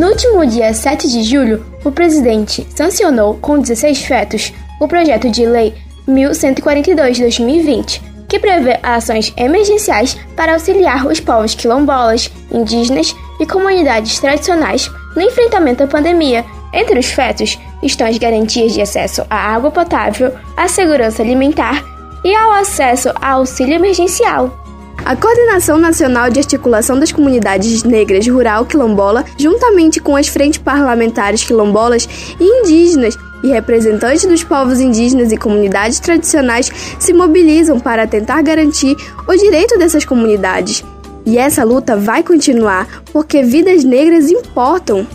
No 0.00 0.08
último 0.08 0.46
dia 0.46 0.72
7 0.72 1.10
de 1.10 1.22
julho, 1.22 1.62
o 1.84 1.92
presidente 1.92 2.66
sancionou 2.74 3.34
com 3.34 3.58
16 3.58 4.00
vetos 4.00 4.50
o 4.80 4.88
projeto 4.88 5.28
de 5.28 5.44
lei 5.44 5.74
1142/2020, 6.08 8.00
que 8.26 8.38
prevê 8.38 8.80
ações 8.82 9.30
emergenciais 9.36 10.16
para 10.34 10.54
auxiliar 10.54 11.06
os 11.06 11.20
povos 11.20 11.54
quilombolas, 11.54 12.30
indígenas 12.50 13.14
e 13.38 13.44
comunidades 13.44 14.18
tradicionais 14.18 14.90
no 15.14 15.20
enfrentamento 15.20 15.82
à 15.82 15.86
pandemia. 15.86 16.46
Entre 16.72 16.98
os 16.98 17.04
fetos 17.04 17.58
estão 17.82 18.06
as 18.06 18.16
garantias 18.16 18.72
de 18.72 18.80
acesso 18.80 19.26
à 19.28 19.52
água 19.54 19.70
potável, 19.70 20.32
à 20.56 20.66
segurança 20.66 21.20
alimentar 21.20 21.84
e 22.24 22.34
ao 22.34 22.52
acesso 22.52 23.10
ao 23.20 23.40
auxílio 23.40 23.74
emergencial. 23.74 24.59
A 25.04 25.16
Coordenação 25.16 25.78
Nacional 25.78 26.30
de 26.30 26.38
Articulação 26.38 26.98
das 26.98 27.10
Comunidades 27.10 27.82
Negras 27.82 28.28
Rural 28.28 28.66
Quilombola, 28.66 29.24
juntamente 29.36 29.98
com 29.98 30.14
as 30.14 30.28
frentes 30.28 30.58
parlamentares 30.58 31.42
quilombolas 31.42 32.08
e 32.38 32.44
indígenas 32.44 33.16
e 33.42 33.48
representantes 33.48 34.26
dos 34.26 34.44
povos 34.44 34.78
indígenas 34.78 35.32
e 35.32 35.36
comunidades 35.36 35.98
tradicionais, 35.98 36.70
se 36.98 37.12
mobilizam 37.12 37.80
para 37.80 38.06
tentar 38.06 38.42
garantir 38.42 38.94
o 39.26 39.36
direito 39.36 39.78
dessas 39.78 40.04
comunidades. 40.04 40.84
E 41.24 41.38
essa 41.38 41.64
luta 41.64 41.96
vai 41.96 42.22
continuar 42.22 42.86
porque 43.12 43.42
vidas 43.42 43.82
negras 43.82 44.30
importam. 44.30 45.06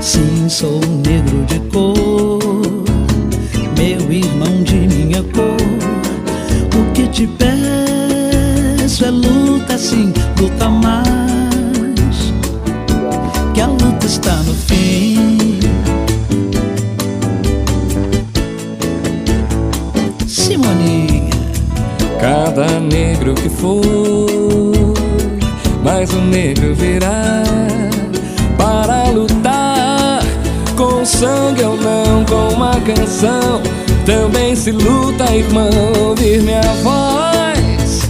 Sim, 0.00 0.48
sou 0.48 0.80
negro 1.04 1.44
de 1.46 1.58
cor, 1.70 2.38
meu 3.76 4.12
irmão 4.12 4.62
de 4.62 4.74
minha 4.74 5.22
cor 5.22 5.83
que 6.94 7.08
te 7.08 7.26
peço 7.26 9.04
é 9.04 9.10
luta 9.10 9.76
sim, 9.76 10.12
luta 10.40 10.68
mais. 10.68 11.23
Luta, 34.84 35.34
irmão, 35.34 35.70
ouvir 35.98 36.42
minha 36.42 36.60
voz. 36.82 38.02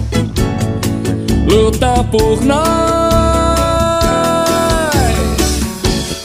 Luta 1.46 2.04
por 2.10 2.42
nós. 2.42 2.64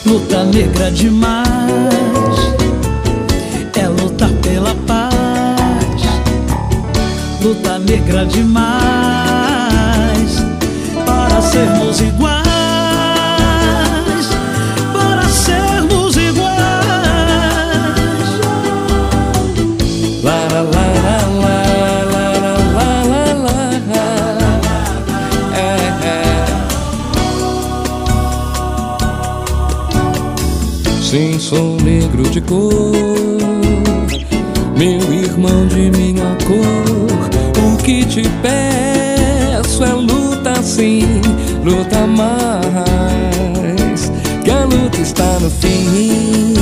Luta 0.04 0.44
negra 0.44 0.90
demais. 0.90 1.46
É 3.78 3.86
lutar 3.86 4.30
pela 4.42 4.74
paz. 4.86 6.02
Luta 7.40 7.78
negra 7.78 8.26
demais. 8.26 8.70
Para 11.06 11.40
sermos 11.40 12.00
iguais 12.00 12.29
sou 31.50 31.76
negro 31.82 32.22
de 32.30 32.40
cor, 32.42 32.92
meu 34.76 35.12
irmão 35.12 35.66
de 35.66 35.90
minha 35.90 36.36
cor. 36.46 37.10
O 37.60 37.76
que 37.78 38.04
te 38.04 38.22
peço 38.40 39.82
é 39.82 39.92
luta 39.92 40.62
sim, 40.62 41.02
luta 41.64 42.06
mais. 42.06 42.92
Que 44.44 44.50
a 44.52 44.62
luta 44.64 45.00
está 45.00 45.40
no 45.40 45.50
fim. 45.50 46.54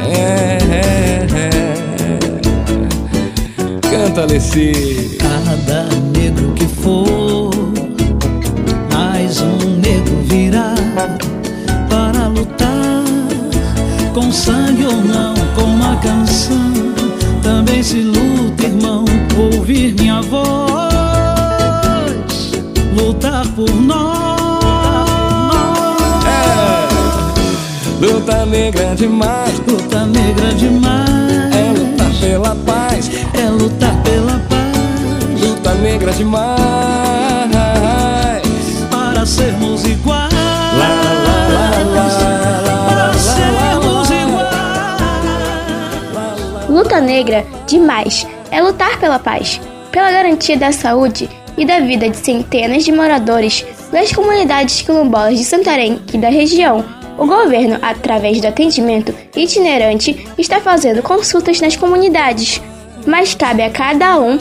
É, 0.00 0.56
é, 0.72 1.26
é. 1.36 1.50
Canta, 3.90 4.22
Alessi. 4.22 5.18
uma 15.88 15.96
canção, 15.96 16.72
também 17.42 17.82
se 17.82 18.02
luta, 18.02 18.64
irmão, 18.64 19.06
ouvir 19.54 19.94
minha 19.94 20.20
voz, 20.20 20.42
lutar 22.94 23.46
por 23.56 23.74
nós. 23.74 24.38
É, 26.26 28.04
luta 28.04 28.44
negra 28.44 28.94
demais, 28.94 29.58
luta 29.66 30.04
negra 30.04 30.52
demais. 30.54 31.08
É 31.54 31.72
lutar 31.72 32.10
pela 32.20 32.54
paz, 32.54 33.10
é 33.32 33.48
lutar 33.48 33.96
pela 34.02 34.38
paz. 34.40 35.40
Luta 35.40 35.74
negra 35.76 36.12
demais. 36.12 36.47
Luta 46.98 47.12
negra 47.12 47.46
demais 47.64 48.26
é 48.50 48.60
lutar 48.60 48.98
pela 48.98 49.20
paz, 49.20 49.60
pela 49.92 50.10
garantia 50.10 50.56
da 50.56 50.72
saúde 50.72 51.30
e 51.56 51.64
da 51.64 51.78
vida 51.78 52.10
de 52.10 52.16
centenas 52.16 52.84
de 52.84 52.90
moradores 52.90 53.64
das 53.92 54.12
comunidades 54.12 54.82
quilombolas 54.82 55.38
de 55.38 55.44
Santarém 55.44 56.00
e 56.12 56.18
da 56.18 56.28
região. 56.28 56.84
O 57.16 57.24
governo, 57.24 57.78
através 57.82 58.40
do 58.40 58.48
atendimento 58.48 59.14
itinerante, 59.36 60.26
está 60.36 60.60
fazendo 60.60 61.00
consultas 61.00 61.60
nas 61.60 61.76
comunidades, 61.76 62.60
mas 63.06 63.32
cabe 63.32 63.62
a 63.62 63.70
cada 63.70 64.18
um 64.18 64.36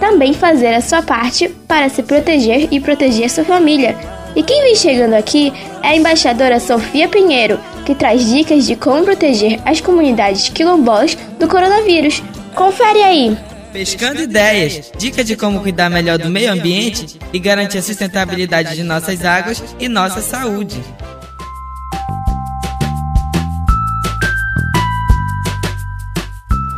também 0.00 0.32
fazer 0.32 0.72
a 0.72 0.80
sua 0.80 1.02
parte 1.02 1.50
para 1.68 1.90
se 1.90 2.02
proteger 2.02 2.68
e 2.70 2.80
proteger 2.80 3.28
sua 3.28 3.44
família. 3.44 3.94
E 4.34 4.42
quem 4.42 4.62
vem 4.62 4.74
chegando 4.74 5.12
aqui 5.12 5.52
é 5.82 5.88
a 5.88 5.96
embaixadora 5.96 6.60
Sofia 6.60 7.08
Pinheiro, 7.08 7.60
que 7.90 7.94
traz 7.96 8.24
dicas 8.24 8.66
de 8.66 8.76
como 8.76 9.04
proteger 9.04 9.60
as 9.64 9.80
comunidades 9.80 10.48
quilombolas 10.48 11.16
do 11.40 11.48
coronavírus. 11.48 12.22
Confere 12.54 13.02
aí! 13.02 13.36
Pescando 13.72 14.22
ideias, 14.22 14.92
dica 14.96 15.24
de 15.24 15.34
como 15.34 15.60
cuidar 15.60 15.90
melhor 15.90 16.16
do 16.16 16.30
meio 16.30 16.52
ambiente 16.52 17.18
e 17.32 17.38
garantir 17.40 17.78
a 17.78 17.82
sustentabilidade 17.82 18.76
de 18.76 18.84
nossas 18.84 19.24
águas 19.24 19.62
e 19.80 19.88
nossa 19.88 20.20
saúde. 20.20 20.80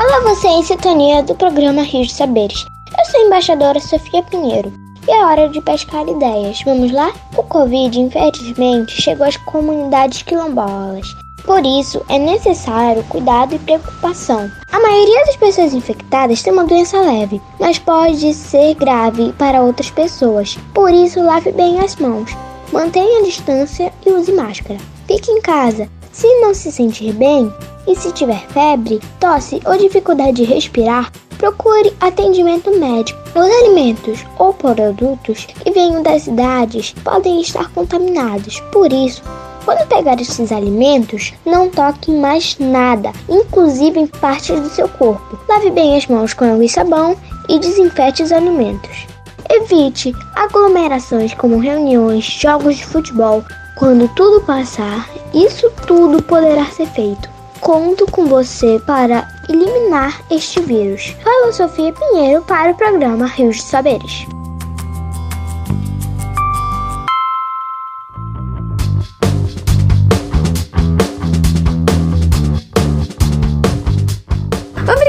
Olá, 0.01 0.21
você 0.23 0.49
em 0.49 0.63
sintonia 0.63 1.23
do 1.23 1.35
programa 1.35 1.83
Rio 1.83 2.07
de 2.07 2.13
Saberes. 2.13 2.65
Eu 2.99 3.05
sou 3.11 3.21
a 3.21 3.27
embaixadora 3.27 3.81
Sofia 3.81 4.23
Pinheiro 4.23 4.82
e 5.07 5.11
é 5.11 5.25
hora 5.25 5.49
de 5.49 5.61
pescar 5.61 6.07
ideias. 6.09 6.63
Vamos 6.65 6.93
lá? 6.93 7.13
O 7.37 7.43
Covid, 7.43 7.99
infelizmente, 8.01 9.01
chegou 9.01 9.27
às 9.27 9.37
comunidades 9.37 10.23
quilombolas. 10.23 11.07
Por 11.45 11.65
isso, 11.67 12.05
é 12.09 12.19
necessário 12.19 13.03
cuidado 13.05 13.55
e 13.55 13.59
preocupação. 13.59 14.51
A 14.71 14.81
maioria 14.81 15.27
das 15.27 15.37
pessoas 15.37 15.75
infectadas 15.75 16.43
tem 16.43 16.53
uma 16.53 16.65
doença 16.65 17.01
leve, 17.01 17.41
mas 17.59 17.79
pode 17.79 18.33
ser 18.33 18.75
grave 18.75 19.33
para 19.33 19.63
outras 19.63 19.91
pessoas. 19.91 20.57
Por 20.73 20.93
isso, 20.93 21.23
lave 21.23 21.51
bem 21.51 21.81
as 21.81 21.97
mãos, 21.97 22.31
mantenha 22.73 23.21
a 23.21 23.25
distância 23.25 23.93
e 24.07 24.11
use 24.11 24.33
máscara. 24.33 24.79
Fique 25.07 25.31
em 25.31 25.41
casa. 25.41 25.89
Se 26.13 26.27
não 26.41 26.55
se 26.55 26.71
sentir 26.71 27.15
bem 27.15 27.53
e 27.87 27.97
se 27.97 28.13
tiver 28.13 28.47
febre, 28.49 29.01
tosse 29.19 29.61
ou 29.65 29.77
dificuldade 29.79 30.35
de 30.35 30.45
respirar, 30.45 31.11
procure 31.39 31.93
atendimento 32.01 32.71
médico. 32.79 33.19
Os 33.35 33.47
alimentos 33.47 34.25
ou 34.39 34.53
produtos 34.53 35.47
que 35.47 35.71
venham 35.71 36.03
das 36.03 36.23
cidades 36.23 36.95
podem 37.03 37.41
estar 37.41 37.71
contaminados. 37.73 38.61
Por 38.71 38.93
isso, 38.93 39.23
quando 39.65 39.89
pegar 39.89 40.21
esses 40.21 40.53
alimentos, 40.53 41.33
não 41.47 41.71
toque 41.71 42.11
mais 42.11 42.59
nada, 42.59 43.11
inclusive 43.29 44.01
em 44.01 44.07
partes 44.07 44.61
do 44.61 44.69
seu 44.69 44.89
corpo. 44.89 45.39
Lave 45.49 45.71
bem 45.71 45.97
as 45.97 46.07
mãos 46.07 46.35
com 46.35 46.45
água 46.45 46.65
e 46.65 46.69
sabão 46.69 47.17
e 47.49 47.59
desinfete 47.59 48.23
os 48.23 48.33
alimentos. 48.33 49.07
Evite 49.49 50.15
aglomerações 50.35 51.33
como 51.35 51.59
reuniões, 51.59 52.25
jogos 52.25 52.77
de 52.77 52.85
futebol. 52.85 53.43
Quando 53.77 54.07
tudo 54.15 54.41
passar, 54.43 55.09
isso 55.35 55.71
tudo 55.87 56.23
poderá 56.23 56.67
ser 56.67 56.87
feito. 56.89 57.29
Conto 57.61 58.07
com 58.11 58.27
você 58.27 58.81
para 58.87 59.27
eliminar 59.49 60.21
este 60.31 60.61
vírus. 60.61 61.15
Fala 61.23 61.53
Sofia 61.53 61.93
Pinheiro 61.93 62.43
para 62.43 62.73
o 62.73 62.77
programa 62.77 63.27
Rios 63.27 63.57
de 63.57 63.63
Saberes. 63.63 64.27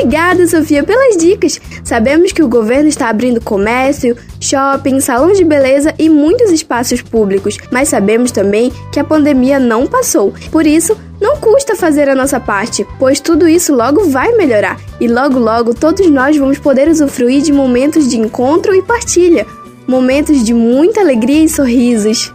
Obrigada, 0.04 0.48
Sofia, 0.48 0.84
pelas 0.84 1.18
dicas. 1.18 1.60
Sabemos 1.84 2.32
que 2.32 2.44
o 2.44 2.48
governo 2.48 2.88
está 2.88 3.10
abrindo 3.10 3.42
comércio, 3.42 4.16
shopping, 4.44 5.00
salões 5.00 5.38
de 5.38 5.44
beleza 5.44 5.94
e 5.98 6.10
muitos 6.10 6.52
espaços 6.52 7.02
públicos, 7.02 7.58
mas 7.72 7.90
sabemos 7.90 8.32
também 8.32 8.72
que 8.92 9.00
a 9.00 9.04
pandemia 9.04 9.58
não 9.60 9.88
passou. 9.88 10.34
Por 10.52 10.68
isso, 10.68 10.98
não 11.22 11.38
custa 11.38 11.76
fazer 11.76 12.10
a 12.10 12.16
nossa 12.16 12.40
parte, 12.40 12.86
pois 13.00 13.20
tudo 13.20 13.48
isso 13.48 13.74
logo 13.74 14.10
vai 14.10 14.34
melhorar 14.34 14.80
e 15.00 15.08
logo 15.08 15.40
logo 15.40 15.74
todos 15.74 16.06
nós 16.10 16.36
vamos 16.36 16.60
poder 16.60 16.88
usufruir 16.90 17.42
de 17.42 17.54
momentos 17.54 18.10
de 18.10 18.18
encontro 18.18 18.76
e 18.76 18.82
partilha, 18.82 19.48
momentos 19.88 20.44
de 20.44 20.54
muita 20.54 21.00
alegria 21.00 21.44
e 21.44 21.50
sorrisos. 21.50 22.34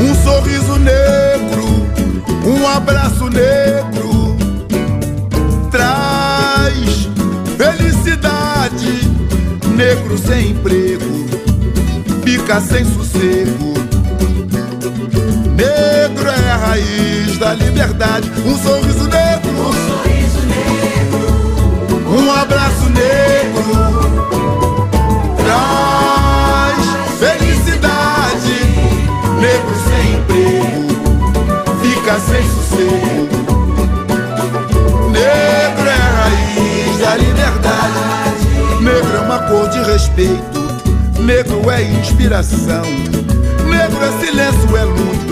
Um 0.00 0.14
sorriso 0.24 0.76
negro, 0.78 1.64
um 2.44 2.66
abraço 2.66 3.30
negro, 3.30 4.05
felicidade. 7.56 9.00
Negro 9.74 10.16
sem 10.18 10.50
emprego, 10.50 11.26
fica 12.24 12.60
sem 12.60 12.84
sossego. 12.84 13.74
Negro 15.54 16.28
é 16.28 16.50
a 16.50 16.56
raiz 16.56 17.38
da 17.38 17.54
liberdade. 17.54 18.30
Um 18.44 18.56
sorriso 18.58 19.08
negro, 19.08 19.50
um 19.50 19.72
sorriso 19.72 20.42
negro, 20.46 21.28
um 22.18 22.32
abraço 22.32 22.88
negro, 22.90 24.88
traz 25.36 26.76
felicidade. 27.18 28.58
Negro 29.40 29.74
sem 29.88 30.14
emprego, 30.14 30.88
fica 31.82 32.20
sem 32.20 32.42
sossego. 32.48 33.36
Negro 35.10 35.65
liberdade. 37.16 38.82
Negro 38.82 39.16
é 39.16 39.20
uma 39.20 39.38
cor 39.40 39.68
de 39.68 39.82
respeito. 39.90 40.66
Negro 41.18 41.70
é 41.70 41.82
inspiração. 41.82 42.82
Negro 43.68 44.04
é 44.04 44.24
silêncio, 44.24 44.76
é 44.76 44.84
luto. 44.84 45.26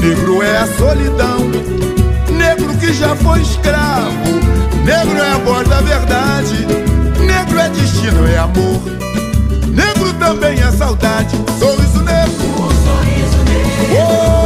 Negro 0.00 0.42
é 0.42 0.56
a 0.58 0.66
solidão. 0.66 1.38
Negro 2.30 2.74
que 2.78 2.92
já 2.92 3.14
foi 3.16 3.40
escravo. 3.40 4.56
Negro 4.84 5.18
é 5.18 5.32
a 5.32 5.38
voz 5.38 5.68
da 5.68 5.80
verdade. 5.80 6.66
Negro 7.20 7.58
é 7.58 7.68
destino, 7.70 8.26
é 8.26 8.38
amor. 8.38 8.82
Negro 9.68 10.12
também 10.14 10.58
é 10.60 10.70
saudade. 10.72 11.36
Sorriso 11.58 12.02
negro. 12.02 12.46
Um 12.46 12.70
sorriso 12.84 13.38
negro. 13.44 13.96
Oi, 13.96 14.45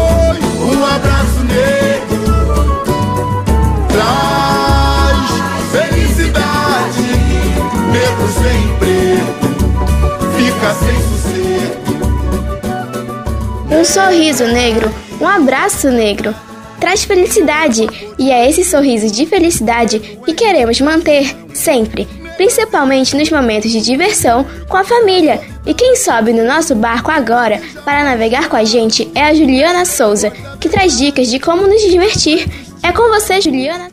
sorriso 13.91 14.45
negro, 14.47 14.89
um 15.21 15.27
abraço 15.27 15.91
negro. 15.91 16.33
Traz 16.79 17.03
felicidade 17.03 17.89
e 18.17 18.31
é 18.31 18.49
esse 18.49 18.65
sorriso 18.65 19.11
de 19.11 19.27
felicidade 19.27 19.99
que 20.25 20.33
queremos 20.33 20.81
manter 20.81 21.37
sempre, 21.53 22.07
principalmente 22.37 23.17
nos 23.17 23.29
momentos 23.31 23.73
de 23.73 23.81
diversão 23.81 24.47
com 24.69 24.77
a 24.77 24.85
família. 24.85 25.41
E 25.67 25.75
quem 25.75 25.97
sobe 25.97 26.33
no 26.33 26.45
nosso 26.45 26.77
barco 26.77 27.11
agora 27.11 27.61
para 27.85 28.05
navegar 28.05 28.49
com 28.49 28.55
a 28.55 28.63
gente 28.63 29.11
é 29.13 29.25
a 29.25 29.35
Juliana 29.35 29.85
Souza, 29.85 30.31
que 30.61 30.69
traz 30.69 30.97
dicas 30.97 31.29
de 31.29 31.41
como 31.41 31.67
nos 31.67 31.83
divertir. 31.83 32.49
É 32.85 32.93
com 32.93 33.09
você, 33.09 33.41
Juliana. 33.41 33.91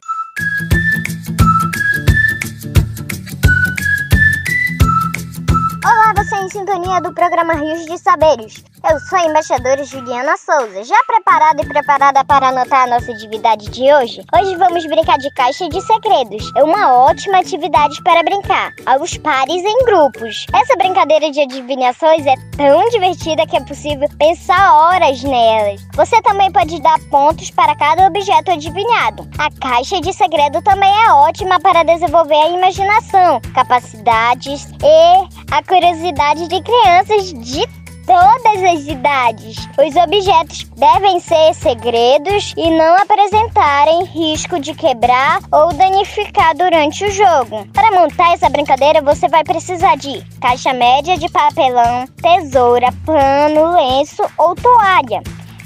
Sintonia 6.58 7.00
do 7.00 7.13
programa 7.13 7.54
Rios 7.54 7.86
de 7.86 8.00
Saberes. 8.00 8.63
Eu 8.89 9.00
sou 9.02 9.20
a 9.20 9.26
embaixadora 9.26 9.84
Juliana 9.84 10.36
Souza. 10.38 10.84
Já 10.84 11.04
preparada 11.04 11.62
e 11.62 11.67
preparada 11.67 12.24
para 12.24 12.50
anotar 12.50 12.84
a 12.84 12.88
nossa 12.88 13.12
atividade 13.12 13.70
de 13.70 13.93
hoje? 13.93 14.24
Hoje 14.34 14.56
vamos 14.56 14.86
brincar 14.86 15.17
de 15.17 15.30
caixa 15.34 15.67
de 15.67 15.82
segredos. 15.82 16.52
É 16.56 16.63
uma 16.63 16.93
ótima 16.93 17.39
atividade 17.39 18.02
para 18.02 18.24
brincar, 18.24 18.74
aos 18.86 19.17
pares 19.17 19.63
em 19.63 19.86
grupos. 19.86 20.46
Essa 20.54 20.76
brincadeira 20.78 21.30
de 21.30 21.41
adivinhações 21.41 22.26
é 22.26 22.36
tão 22.56 22.89
divertida 22.89 23.46
que 23.46 23.58
é 23.58 23.63
possível 23.63 24.08
pensar 24.17 24.74
horas 24.74 25.22
nelas. 25.22 25.82
Você 25.93 26.22
também 26.22 26.52
pode 26.52 26.82
dar 26.82 27.00
pontos 27.12 27.52
para 27.52 27.76
cada 27.76 28.08
objeto 28.08 28.52
adivinhado. 28.52 29.28
A 29.38 29.52
caixa 29.60 30.00
de 30.02 30.13
segredo 30.13 30.62
também 30.62 30.91
é 31.04 31.12
ótima 31.12 31.60
para 31.60 31.84
desenvolver 31.84 32.36
a 32.36 32.50
imaginação, 32.50 33.41
capacidades 33.54 34.67
e 34.82 35.28
a 35.52 35.63
curiosidade 35.63 36.47
de 36.48 36.62
crianças 36.62 37.34
de 37.34 37.68
todas 38.06 38.64
as 38.64 38.88
idades. 38.88 39.68
Os 39.78 39.96
objetos 39.96 40.64
devem 40.78 41.20
ser 41.20 41.54
segredos 41.54 42.54
e 42.56 42.72
não 42.72 42.96
apresentarem 42.96 44.06
risco 44.06 44.60
de 44.60 44.74
quebrar 44.74 45.42
ou 45.52 45.74
danificar 45.74 46.56
durante 46.56 47.04
o 47.04 47.12
jogo. 47.12 47.68
Para 47.74 47.92
montar 47.92 48.34
essa 48.34 48.50
brincadeira, 48.50 49.02
você 49.02 49.28
vai 49.28 49.44
precisar 49.44 49.98
de 49.98 50.24
caixa 50.40 50.72
média 50.72 51.18
de 51.18 51.30
papelão, 51.30 52.08
tesoura, 52.22 52.88
pano, 53.06 53.76
lenço 53.76 54.24
ou 54.38 54.56
toalha. 54.56 55.22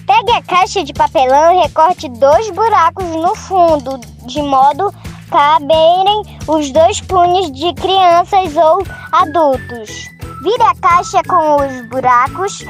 Pegue 0.08 0.32
a 0.32 0.42
caixa 0.42 0.84
de 0.84 0.94
papelão 0.94 1.54
e 1.54 1.62
recorte 1.62 2.10
dois 2.10 2.50
buracos 2.50 3.06
no 3.06 3.36
fundo, 3.36 4.00
de 4.26 4.42
modo 4.42 4.92
caberem 5.30 6.24
os 6.48 6.72
dois 6.72 7.00
punhos 7.02 7.52
de 7.52 7.74
crianças 7.76 8.56
ou 8.58 8.84
adultos. 9.12 10.11
Vire 10.42 10.64
a 10.64 10.74
caixa 10.76 11.22
com 11.28 11.58
os 11.58 11.86
buracos 11.88 12.66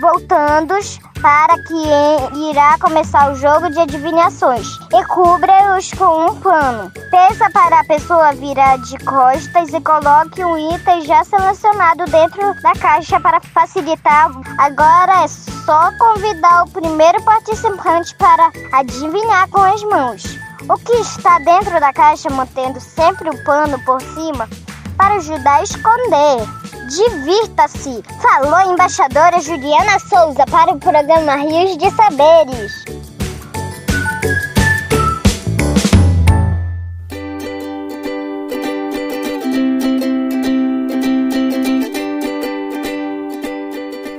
voltando 0.00 0.74
para 1.20 1.56
que 1.64 2.50
irá 2.50 2.78
começar 2.78 3.32
o 3.32 3.34
jogo 3.34 3.68
de 3.68 3.80
adivinhações 3.80 4.68
e 4.92 5.04
cubra-os 5.06 5.90
com 5.92 6.26
um 6.26 6.40
pano. 6.40 6.92
Peça 7.10 7.50
para 7.50 7.80
a 7.80 7.84
pessoa 7.84 8.32
virar 8.32 8.78
de 8.78 8.96
costas 8.98 9.72
e 9.72 9.80
coloque 9.80 10.44
um 10.44 10.56
item 10.72 11.00
já 11.04 11.24
selecionado 11.24 12.04
dentro 12.04 12.54
da 12.62 12.72
caixa 12.74 13.18
para 13.18 13.40
facilitar. 13.40 14.30
Agora 14.58 15.24
é 15.24 15.28
só 15.28 15.90
convidar 15.98 16.62
o 16.62 16.70
primeiro 16.70 17.20
participante 17.22 18.14
para 18.14 18.52
adivinhar 18.72 19.48
com 19.48 19.62
as 19.62 19.82
mãos. 19.82 20.22
O 20.68 20.78
que 20.78 20.92
está 20.98 21.40
dentro 21.40 21.80
da 21.80 21.92
caixa, 21.92 22.30
mantendo 22.30 22.78
sempre 22.80 23.30
o 23.30 23.44
pano 23.44 23.80
por 23.84 24.00
cima 24.00 24.48
para 24.96 25.16
ajudar 25.16 25.56
a 25.56 25.62
esconder. 25.62 26.55
Divirta-se! 26.88 28.00
Falou 28.22 28.54
a 28.54 28.66
embaixadora 28.66 29.40
Juliana 29.40 29.98
Souza 29.98 30.44
para 30.48 30.72
o 30.72 30.78
programa 30.78 31.34
Rios 31.34 31.76
de 31.76 31.90
Saberes. 31.90 32.84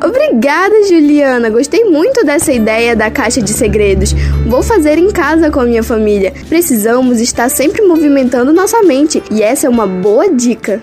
Obrigada, 0.03 0.83
Juliana. 0.89 1.49
Gostei 1.49 1.85
muito 1.85 2.25
dessa 2.25 2.51
ideia 2.51 2.97
da 2.97 3.09
caixa 3.09 3.41
de 3.41 3.51
segredos. 3.51 4.11
Vou 4.45 4.61
fazer 4.61 4.97
em 4.97 5.09
casa 5.09 5.49
com 5.49 5.61
a 5.61 5.65
minha 5.65 5.83
família. 5.83 6.33
Precisamos 6.49 7.21
estar 7.21 7.49
sempre 7.49 7.81
movimentando 7.83 8.51
nossa 8.51 8.81
mente 8.83 9.23
e 9.31 9.41
essa 9.41 9.67
é 9.67 9.69
uma 9.69 9.87
boa 9.87 10.29
dica. 10.29 10.81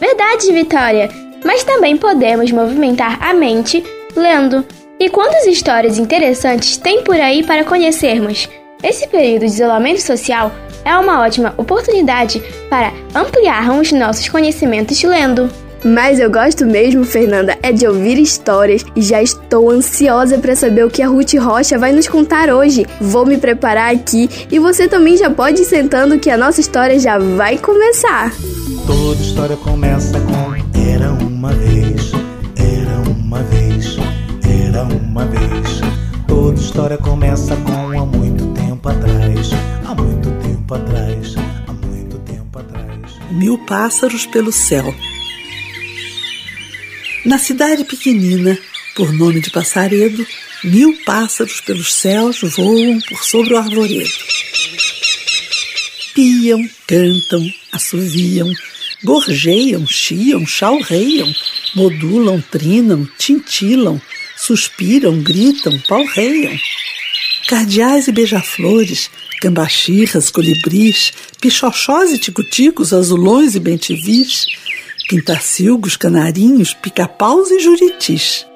Verdade, 0.00 0.52
Vitória. 0.52 1.23
Mas 1.44 1.62
também 1.62 1.96
podemos 1.96 2.50
movimentar 2.50 3.22
a 3.22 3.34
mente 3.34 3.84
lendo. 4.16 4.64
E 4.98 5.10
quantas 5.10 5.46
histórias 5.46 5.98
interessantes 5.98 6.76
tem 6.76 7.02
por 7.02 7.16
aí 7.16 7.42
para 7.42 7.64
conhecermos? 7.64 8.48
Esse 8.82 9.06
período 9.06 9.40
de 9.40 9.46
isolamento 9.46 10.00
social 10.00 10.52
é 10.84 10.96
uma 10.96 11.22
ótima 11.22 11.54
oportunidade 11.56 12.42
para 12.68 12.92
ampliarmos 13.14 13.92
nossos 13.92 14.28
conhecimentos 14.28 15.02
lendo. 15.02 15.50
Mas 15.84 16.18
eu 16.18 16.30
gosto 16.30 16.64
mesmo, 16.64 17.04
Fernanda, 17.04 17.58
é 17.62 17.70
de 17.70 17.86
ouvir 17.86 18.18
histórias 18.18 18.84
e 18.96 19.02
já 19.02 19.22
estou 19.22 19.70
ansiosa 19.70 20.38
para 20.38 20.56
saber 20.56 20.84
o 20.84 20.90
que 20.90 21.02
a 21.02 21.08
Ruth 21.08 21.34
Rocha 21.34 21.78
vai 21.78 21.92
nos 21.92 22.08
contar 22.08 22.48
hoje. 22.48 22.86
Vou 22.98 23.26
me 23.26 23.36
preparar 23.36 23.94
aqui 23.94 24.30
e 24.50 24.58
você 24.58 24.88
também 24.88 25.16
já 25.16 25.28
pode 25.28 25.60
ir 25.60 25.66
sentando 25.66 26.18
que 26.18 26.30
a 26.30 26.38
nossa 26.38 26.60
história 26.60 26.98
já 26.98 27.18
vai 27.18 27.58
começar. 27.58 28.32
Toda 28.86 29.22
história 29.22 29.56
começa 29.56 30.20
com 30.20 30.54
Era 30.78 31.12
uma 31.12 31.52
vez, 31.52 32.12
era 32.56 33.10
uma 33.10 33.42
vez, 33.42 33.96
era 34.42 34.82
uma 34.84 35.24
vez. 35.24 35.80
Toda 36.28 36.60
história 36.60 36.98
começa 36.98 37.56
com 37.56 38.00
há 38.00 38.04
muito 38.04 38.46
tempo 38.52 38.88
atrás, 38.88 39.50
há 39.86 39.94
muito 39.94 40.30
tempo 40.46 40.74
atrás, 40.74 41.34
há 41.66 41.72
muito 41.72 42.18
tempo 42.18 42.58
atrás. 42.58 43.12
Mil 43.30 43.58
pássaros 43.66 44.26
pelo 44.26 44.52
céu. 44.52 44.94
Na 47.24 47.38
cidade 47.38 47.84
pequenina, 47.84 48.58
por 48.94 49.12
nome 49.12 49.40
de 49.40 49.50
Passaredo, 49.50 50.26
mil 50.62 50.94
pássaros 51.04 51.60
pelos 51.62 51.94
céus 51.94 52.40
voam 52.42 53.00
por 53.08 53.24
sobre 53.24 53.54
o 53.54 53.56
arvoredo. 53.56 54.10
Piam, 56.14 56.68
cantam, 56.86 57.44
assoviam, 57.72 58.48
gorjeiam, 59.04 59.86
chiam, 59.86 60.46
chalreiam, 60.46 61.32
modulam, 61.76 62.40
trinam, 62.50 63.06
tintilam, 63.18 64.00
suspiram, 64.36 65.22
gritam, 65.22 65.78
palreiam. 65.86 66.58
Cardeais 67.46 68.08
e 68.08 68.12
beija-flores, 68.12 69.10
gambachirras, 69.42 70.30
colibris, 70.30 71.12
pichochós 71.40 72.12
e 72.12 72.18
ticuticos, 72.18 72.94
azulões 72.94 73.54
e 73.54 73.60
bentivis, 73.60 74.46
pintacilgos, 75.08 75.96
canarinhos, 75.96 76.72
pica-paus 76.72 77.50
e 77.50 77.60
juritis. 77.60 78.46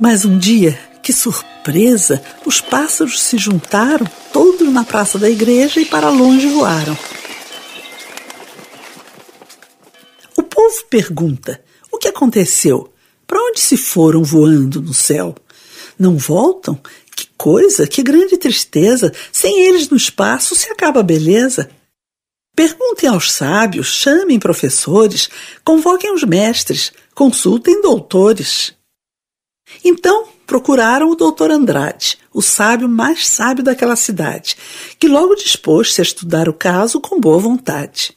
Mas 0.00 0.24
um 0.24 0.38
dia, 0.38 0.78
que 1.02 1.12
surpresa, 1.12 2.22
os 2.46 2.60
pássaros 2.60 3.20
se 3.20 3.36
juntaram, 3.36 4.06
todos 4.32 4.72
na 4.72 4.84
praça 4.84 5.18
da 5.18 5.28
igreja 5.28 5.80
e 5.80 5.84
para 5.84 6.08
longe 6.08 6.46
voaram. 6.48 6.96
Povo 10.74 10.86
pergunta: 10.86 11.62
o 11.90 11.98
que 11.98 12.08
aconteceu? 12.08 12.92
Para 13.26 13.40
onde 13.40 13.60
se 13.60 13.76
foram 13.76 14.22
voando 14.22 14.82
no 14.82 14.92
céu? 14.92 15.34
Não 15.98 16.16
voltam? 16.16 16.78
Que 17.14 17.28
coisa, 17.38 17.86
que 17.86 18.02
grande 18.02 18.36
tristeza! 18.36 19.12
Sem 19.32 19.60
eles 19.62 19.88
no 19.88 19.96
espaço 19.96 20.54
se 20.54 20.70
acaba 20.70 21.00
a 21.00 21.04
beleza. 21.04 21.70
Perguntem 22.56 23.08
aos 23.08 23.32
sábios, 23.32 23.88
chamem 23.88 24.38
professores, 24.38 25.28
convoquem 25.64 26.12
os 26.12 26.22
mestres, 26.22 26.92
consultem 27.14 27.80
doutores. 27.80 28.74
Então 29.84 30.28
procuraram 30.46 31.10
o 31.10 31.16
doutor 31.16 31.50
Andrade, 31.50 32.18
o 32.32 32.42
sábio 32.42 32.88
mais 32.88 33.26
sábio 33.26 33.64
daquela 33.64 33.96
cidade, 33.96 34.56
que 34.98 35.08
logo 35.08 35.34
dispôs-se 35.34 36.00
a 36.00 36.04
estudar 36.04 36.48
o 36.48 36.52
caso 36.52 37.00
com 37.00 37.18
boa 37.18 37.38
vontade. 37.38 38.16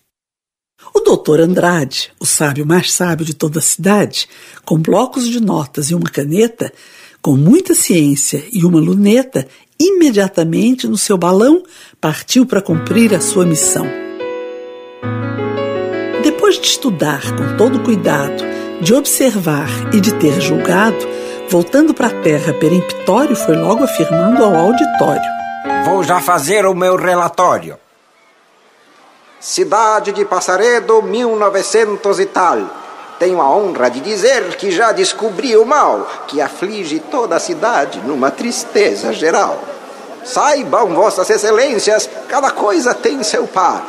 O 0.98 1.02
doutor 1.02 1.40
Andrade, 1.40 2.12
o 2.20 2.26
sábio 2.26 2.66
mais 2.66 2.92
sábio 2.92 3.24
de 3.24 3.36
toda 3.36 3.60
a 3.60 3.62
cidade, 3.62 4.28
com 4.66 4.80
blocos 4.80 5.30
de 5.30 5.40
notas 5.40 5.92
e 5.92 5.96
uma 5.96 6.10
caneta, 6.10 6.74
com 7.22 7.38
muita 7.38 7.76
ciência 7.76 8.44
e 8.52 8.66
uma 8.66 8.80
luneta, 8.80 9.48
imediatamente 9.80 10.88
no 10.88 10.98
seu 10.98 11.16
balão 11.16 11.62
partiu 12.02 12.48
para 12.48 12.64
cumprir 12.64 13.14
a 13.14 13.22
sua 13.22 13.46
missão. 13.46 13.86
Depois 16.24 16.60
de 16.60 16.66
estudar 16.66 17.22
com 17.36 17.56
todo 17.58 17.84
cuidado, 17.84 18.44
de 18.82 18.96
observar 18.96 19.70
e 19.94 20.02
de 20.02 20.16
ter 20.16 20.42
julgado, 20.42 20.98
voltando 21.48 21.94
para 21.94 22.08
a 22.08 22.22
terra 22.24 22.56
peremptório, 22.56 23.36
foi 23.36 23.56
logo 23.56 23.84
afirmando 23.84 24.44
ao 24.44 24.56
auditório: 24.56 25.30
Vou 25.86 26.04
já 26.04 26.20
fazer 26.20 26.66
o 26.66 26.74
meu 26.74 26.96
relatório. 26.96 27.78
Cidade 29.48 30.12
de 30.12 30.26
Passaredo, 30.26 31.02
1900 31.02 32.20
e 32.20 32.26
tal. 32.26 32.60
Tenho 33.18 33.42
a 33.42 33.50
honra 33.50 33.90
de 33.90 34.02
dizer 34.02 34.58
que 34.58 34.70
já 34.70 34.92
descobri 34.92 35.56
o 35.56 35.66
mal 35.66 36.06
que 36.28 36.42
aflige 36.42 37.00
toda 37.00 37.38
a 37.38 37.40
cidade 37.40 38.02
numa 38.02 38.30
tristeza 38.30 39.14
geral. 39.14 39.58
Saibam, 40.26 40.88
Vossas 40.94 41.30
Excelências, 41.30 42.10
cada 42.28 42.52
coisa 42.52 42.94
tem 42.94 43.24
seu 43.24 43.48
par. 43.48 43.86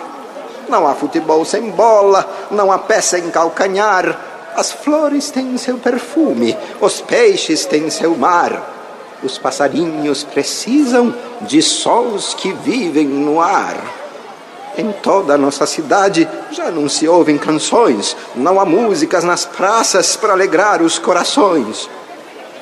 Não 0.68 0.86
há 0.86 0.94
futebol 0.94 1.44
sem 1.44 1.70
bola, 1.70 2.46
não 2.52 2.70
há 2.70 2.78
pé 2.78 3.00
sem 3.00 3.28
calcanhar. 3.28 4.16
As 4.54 4.70
flores 4.70 5.32
têm 5.32 5.58
seu 5.58 5.76
perfume, 5.76 6.56
os 6.80 7.00
peixes 7.00 7.66
têm 7.66 7.90
seu 7.90 8.16
mar. 8.16 8.62
Os 9.24 9.36
passarinhos 9.38 10.22
precisam 10.22 11.12
de 11.40 11.60
sons 11.60 12.32
que 12.32 12.52
vivem 12.52 13.08
no 13.08 13.40
ar. 13.40 13.97
Em 14.78 14.92
toda 14.92 15.34
a 15.34 15.38
nossa 15.38 15.66
cidade 15.66 16.28
já 16.52 16.70
não 16.70 16.88
se 16.88 17.08
ouvem 17.08 17.36
canções, 17.36 18.16
não 18.36 18.60
há 18.60 18.64
músicas 18.64 19.24
nas 19.24 19.44
praças 19.44 20.14
para 20.14 20.32
alegrar 20.32 20.80
os 20.80 21.00
corações. 21.00 21.90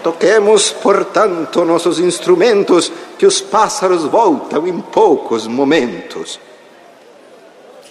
Toquemos, 0.02 0.70
portanto, 0.70 1.62
nossos 1.62 2.00
instrumentos, 2.00 2.90
que 3.18 3.26
os 3.26 3.42
pássaros 3.42 4.04
voltam 4.04 4.66
em 4.66 4.80
poucos 4.80 5.46
momentos. 5.46 6.40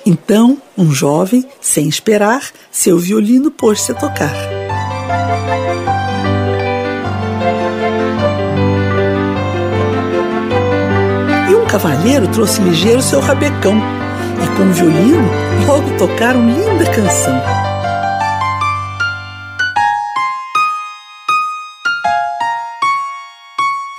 Então, 0.03 0.57
um 0.75 0.91
jovem, 0.91 1.47
sem 1.61 1.87
esperar, 1.87 2.49
seu 2.71 2.97
violino 2.97 3.51
pôs-se 3.51 3.91
a 3.91 3.95
tocar. 3.95 4.35
E 11.47 11.55
um 11.55 11.65
cavalheiro 11.67 12.27
trouxe 12.29 12.59
ligeiro 12.61 13.03
seu 13.03 13.19
rabecão, 13.19 14.04
e 14.43 14.57
com 14.57 14.63
o 14.63 14.73
violino 14.73 15.29
logo 15.65 15.97
tocaram 15.97 16.47
linda 16.49 16.85
canção. 16.91 17.41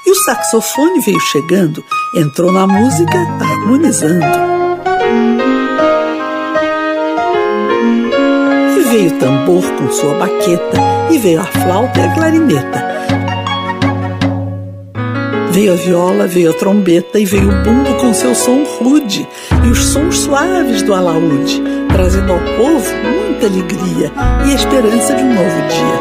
E 0.05 0.11
o 0.11 0.14
saxofone 0.14 1.01
veio 1.01 1.20
chegando, 1.20 1.85
entrou 2.14 2.53
na 2.53 2.66
música 2.66 3.18
harmonizando. 3.40 4.25
E 8.79 8.83
veio 8.90 9.11
o 9.11 9.18
tambor 9.18 9.64
com 9.72 9.90
sua 9.90 10.14
baqueta, 10.14 10.79
e 11.11 11.18
veio 11.18 11.40
a 11.40 11.44
flauta 11.44 12.01
e 12.01 12.03
a 12.03 12.14
clarineta 12.14 12.96
Veio 15.57 15.73
a 15.73 15.77
viola, 15.77 16.27
veio 16.27 16.51
a 16.51 16.53
trombeta 16.53 17.19
e 17.19 17.25
veio 17.25 17.49
o 17.49 17.62
bumbo 17.62 17.95
com 17.95 18.12
seu 18.12 18.35
som 18.35 18.62
rude 18.79 19.27
e 19.64 19.69
os 19.71 19.87
sons 19.87 20.19
suaves 20.19 20.83
do 20.83 20.92
alaúde, 20.92 21.62
trazendo 21.88 22.35
ao 22.35 22.38
povo 22.40 22.95
muita 22.95 23.47
alegria 23.47 24.12
e 24.45 24.51
a 24.51 24.55
esperança 24.55 25.14
de 25.14 25.23
um 25.23 25.33
novo 25.33 25.62
dia. 25.71 25.99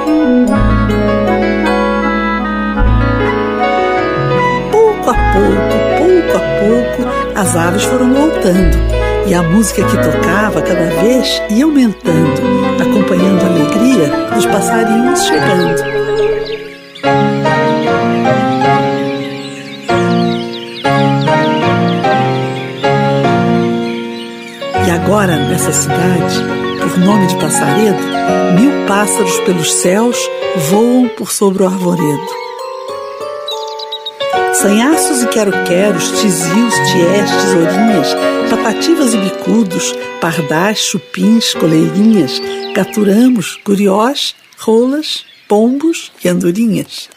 Pouco 4.74 5.10
a 5.10 5.13
pouco, 5.13 5.76
pouco 6.00 6.36
a 6.36 6.41
pouco, 6.60 7.39
as 7.39 7.56
aves 7.56 7.84
foram 7.86 8.13
voltando 8.13 8.78
e 9.26 9.34
a 9.34 9.41
música 9.41 9.86
que 9.86 9.96
tocava 9.96 10.62
cada 10.62 11.02
vez 11.02 11.41
ia 11.50 11.63
aumentando, 11.63 12.41
acompanhando 12.82 13.41
a 13.41 13.48
alegria 13.48 14.36
dos 14.36 14.46
passarinhos 14.48 15.26
chegando. 15.26 16.05
Agora 25.15 25.38
nessa 25.38 25.71
cidade, 25.71 26.43
por 26.82 26.99
nome 26.99 27.28
de 27.28 27.38
Passaredo, 27.38 27.97
mil 28.60 28.86
pássaros 28.86 29.39
pelos 29.45 29.71
céus 29.75 30.17
voam 30.69 31.08
por 31.08 31.32
sobre 31.32 31.63
o 31.63 31.67
arvoredo. 31.67 32.28
Sanhaços 34.51 35.23
e 35.23 35.28
quero-queros, 35.28 36.19
tizios, 36.19 36.73
tiés, 36.91 37.32
tesourinhas, 37.32 38.13
patativas 38.49 39.13
e 39.13 39.17
bicudos, 39.17 39.95
pardais, 40.19 40.80
chupins, 40.80 41.54
coleirinhas, 41.54 42.41
gaturamos, 42.75 43.58
guriós, 43.63 44.36
rolas, 44.60 45.23
pombos 45.47 46.12
e 46.25 46.28
andorinhas. 46.28 47.10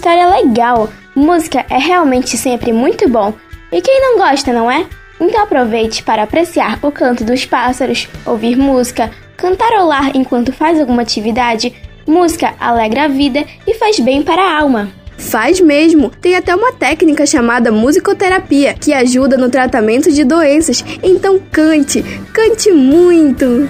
História 0.00 0.26
legal! 0.28 0.88
Música 1.14 1.66
é 1.68 1.76
realmente 1.76 2.38
sempre 2.38 2.72
muito 2.72 3.06
bom. 3.06 3.34
E 3.70 3.82
quem 3.82 4.00
não 4.00 4.16
gosta, 4.16 4.50
não 4.50 4.70
é? 4.70 4.86
Então 5.20 5.42
aproveite 5.42 6.02
para 6.02 6.22
apreciar 6.22 6.78
o 6.82 6.90
canto 6.90 7.22
dos 7.22 7.44
pássaros, 7.44 8.08
ouvir 8.24 8.56
música, 8.56 9.10
cantarolar 9.36 10.16
enquanto 10.16 10.54
faz 10.54 10.80
alguma 10.80 11.02
atividade. 11.02 11.74
Música 12.06 12.54
alegra 12.58 13.04
a 13.04 13.08
vida 13.08 13.44
e 13.66 13.74
faz 13.74 14.00
bem 14.00 14.22
para 14.22 14.40
a 14.40 14.58
alma. 14.58 14.88
Faz 15.18 15.60
mesmo! 15.60 16.10
Tem 16.18 16.34
até 16.34 16.54
uma 16.54 16.72
técnica 16.72 17.26
chamada 17.26 17.70
musicoterapia 17.70 18.72
que 18.72 18.94
ajuda 18.94 19.36
no 19.36 19.50
tratamento 19.50 20.10
de 20.10 20.24
doenças. 20.24 20.82
Então 21.02 21.38
cante, 21.52 22.02
cante 22.32 22.72
muito! 22.72 23.68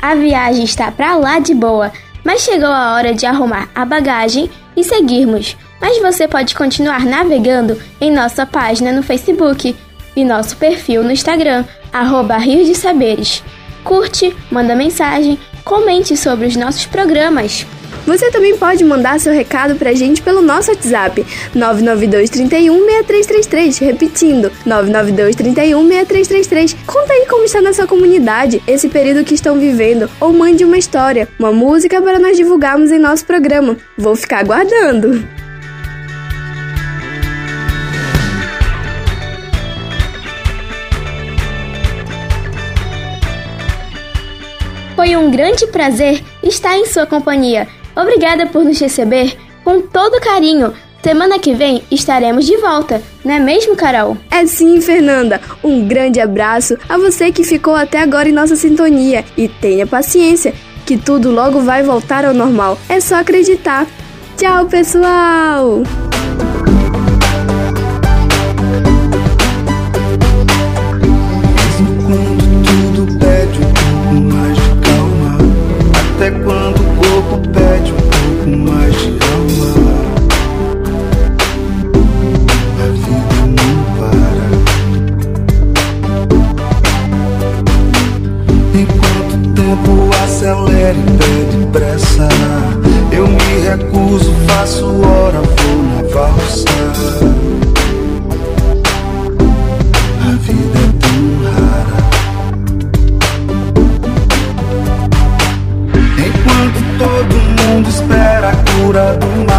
A 0.00 0.14
viagem 0.14 0.64
está 0.64 0.90
para 0.90 1.16
lá 1.16 1.38
de 1.38 1.54
boa, 1.54 1.92
mas 2.24 2.42
chegou 2.42 2.68
a 2.68 2.94
hora 2.94 3.12
de 3.12 3.26
arrumar 3.26 3.68
a 3.74 3.84
bagagem 3.84 4.50
e 4.76 4.84
seguirmos. 4.84 5.56
Mas 5.80 6.00
você 6.00 6.26
pode 6.26 6.54
continuar 6.54 7.04
navegando 7.04 7.80
em 8.00 8.10
nossa 8.10 8.46
página 8.46 8.92
no 8.92 9.02
Facebook 9.02 9.74
e 10.14 10.24
nosso 10.24 10.56
perfil 10.56 11.02
no 11.02 11.12
Instagram, 11.12 11.64
arroba 11.92 12.36
Rio 12.36 12.64
de 12.64 12.74
Saberes. 12.74 13.42
Curte, 13.84 14.36
manda 14.50 14.74
mensagem, 14.74 15.38
comente 15.64 16.16
sobre 16.16 16.46
os 16.46 16.56
nossos 16.56 16.86
programas. 16.86 17.66
Você 18.08 18.30
também 18.30 18.56
pode 18.56 18.82
mandar 18.84 19.20
seu 19.20 19.34
recado 19.34 19.76
pra 19.76 19.92
gente 19.92 20.22
pelo 20.22 20.40
nosso 20.40 20.70
WhatsApp 20.70 21.26
992 21.54 22.30
31 22.30 22.86
6333, 22.86 23.78
repetindo 23.80 24.50
992 24.64 25.36
31 25.36 25.86
6333. 25.86 26.76
Conta 26.86 27.12
aí 27.12 27.26
como 27.28 27.44
está 27.44 27.60
na 27.60 27.74
sua 27.74 27.86
comunidade 27.86 28.62
esse 28.66 28.88
período 28.88 29.26
que 29.26 29.34
estão 29.34 29.60
vivendo 29.60 30.08
ou 30.18 30.32
mande 30.32 30.64
uma 30.64 30.78
história, 30.78 31.28
uma 31.38 31.52
música 31.52 32.00
para 32.00 32.18
nós 32.18 32.34
divulgarmos 32.34 32.90
em 32.90 32.98
nosso 32.98 33.26
programa. 33.26 33.76
Vou 33.98 34.16
ficar 34.16 34.38
aguardando. 34.38 35.22
Foi 44.96 45.14
um 45.14 45.30
grande 45.30 45.66
prazer 45.66 46.24
estar 46.42 46.74
em 46.78 46.86
sua 46.86 47.04
companhia. 47.04 47.68
Obrigada 47.98 48.46
por 48.46 48.64
nos 48.64 48.78
receber 48.78 49.36
com 49.64 49.80
todo 49.80 50.20
carinho. 50.20 50.72
Semana 51.02 51.38
que 51.38 51.54
vem 51.54 51.82
estaremos 51.90 52.46
de 52.46 52.56
volta, 52.56 53.02
não 53.24 53.34
é 53.34 53.38
mesmo, 53.38 53.76
Carol? 53.76 54.16
É 54.30 54.46
sim, 54.46 54.80
Fernanda. 54.80 55.40
Um 55.62 55.86
grande 55.86 56.20
abraço 56.20 56.76
a 56.88 56.96
você 56.96 57.32
que 57.32 57.44
ficou 57.44 57.74
até 57.74 58.00
agora 58.00 58.28
em 58.28 58.32
nossa 58.32 58.56
sintonia 58.56 59.24
e 59.36 59.48
tenha 59.48 59.86
paciência, 59.86 60.54
que 60.84 60.96
tudo 60.96 61.30
logo 61.30 61.60
vai 61.60 61.82
voltar 61.82 62.24
ao 62.24 62.34
normal. 62.34 62.78
É 62.88 63.00
só 63.00 63.16
acreditar. 63.16 63.86
Tchau, 64.36 64.66
pessoal! 64.66 65.82
acelere 90.48 90.98
pede 91.18 91.66
pressa. 91.72 92.28
Eu 93.12 93.26
me 93.26 93.60
recuso, 93.68 94.32
faço 94.46 94.86
hora, 94.86 95.40
vou 95.40 95.82
na 95.82 96.02
valsa. 96.14 96.68
A 100.22 100.30
vida 100.40 100.78
é 100.78 100.88
tão 101.00 101.20
rara. 101.44 101.98
Enquanto 106.18 106.78
todo 106.98 107.34
mundo 107.62 107.88
espera 107.88 108.48
a 108.50 108.56
cura 108.56 109.16
do 109.16 109.30
mar 109.46 109.57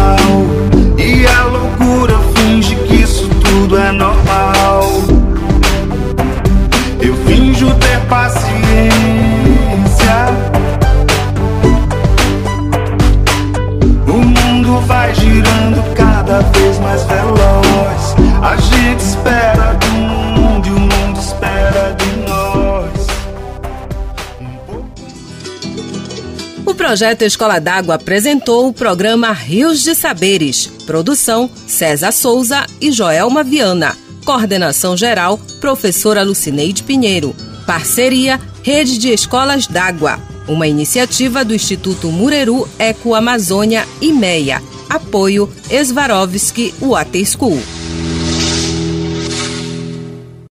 projeto 26.90 27.22
Escola 27.22 27.60
d'Água 27.60 27.94
apresentou 27.94 28.66
o 28.66 28.72
programa 28.72 29.30
Rios 29.30 29.80
de 29.80 29.94
Saberes. 29.94 30.66
Produção 30.86 31.48
César 31.64 32.10
Souza 32.10 32.66
e 32.80 32.90
Joelma 32.90 33.44
Viana. 33.44 33.96
Coordenação 34.24 34.96
geral 34.96 35.38
Professora 35.60 36.24
Lucineide 36.24 36.82
Pinheiro. 36.82 37.32
Parceria 37.64 38.40
Rede 38.64 38.98
de 38.98 39.08
Escolas 39.08 39.68
d'Água. 39.68 40.18
Uma 40.48 40.66
iniciativa 40.66 41.44
do 41.44 41.54
Instituto 41.54 42.10
Mureru 42.10 42.68
Eco 42.76 43.14
Amazônia 43.14 43.86
e 44.00 44.12
MEIA 44.12 44.60
Apoio 44.88 45.48
Svarovski 45.70 46.74
Water 46.80 47.24
School. 47.24 47.79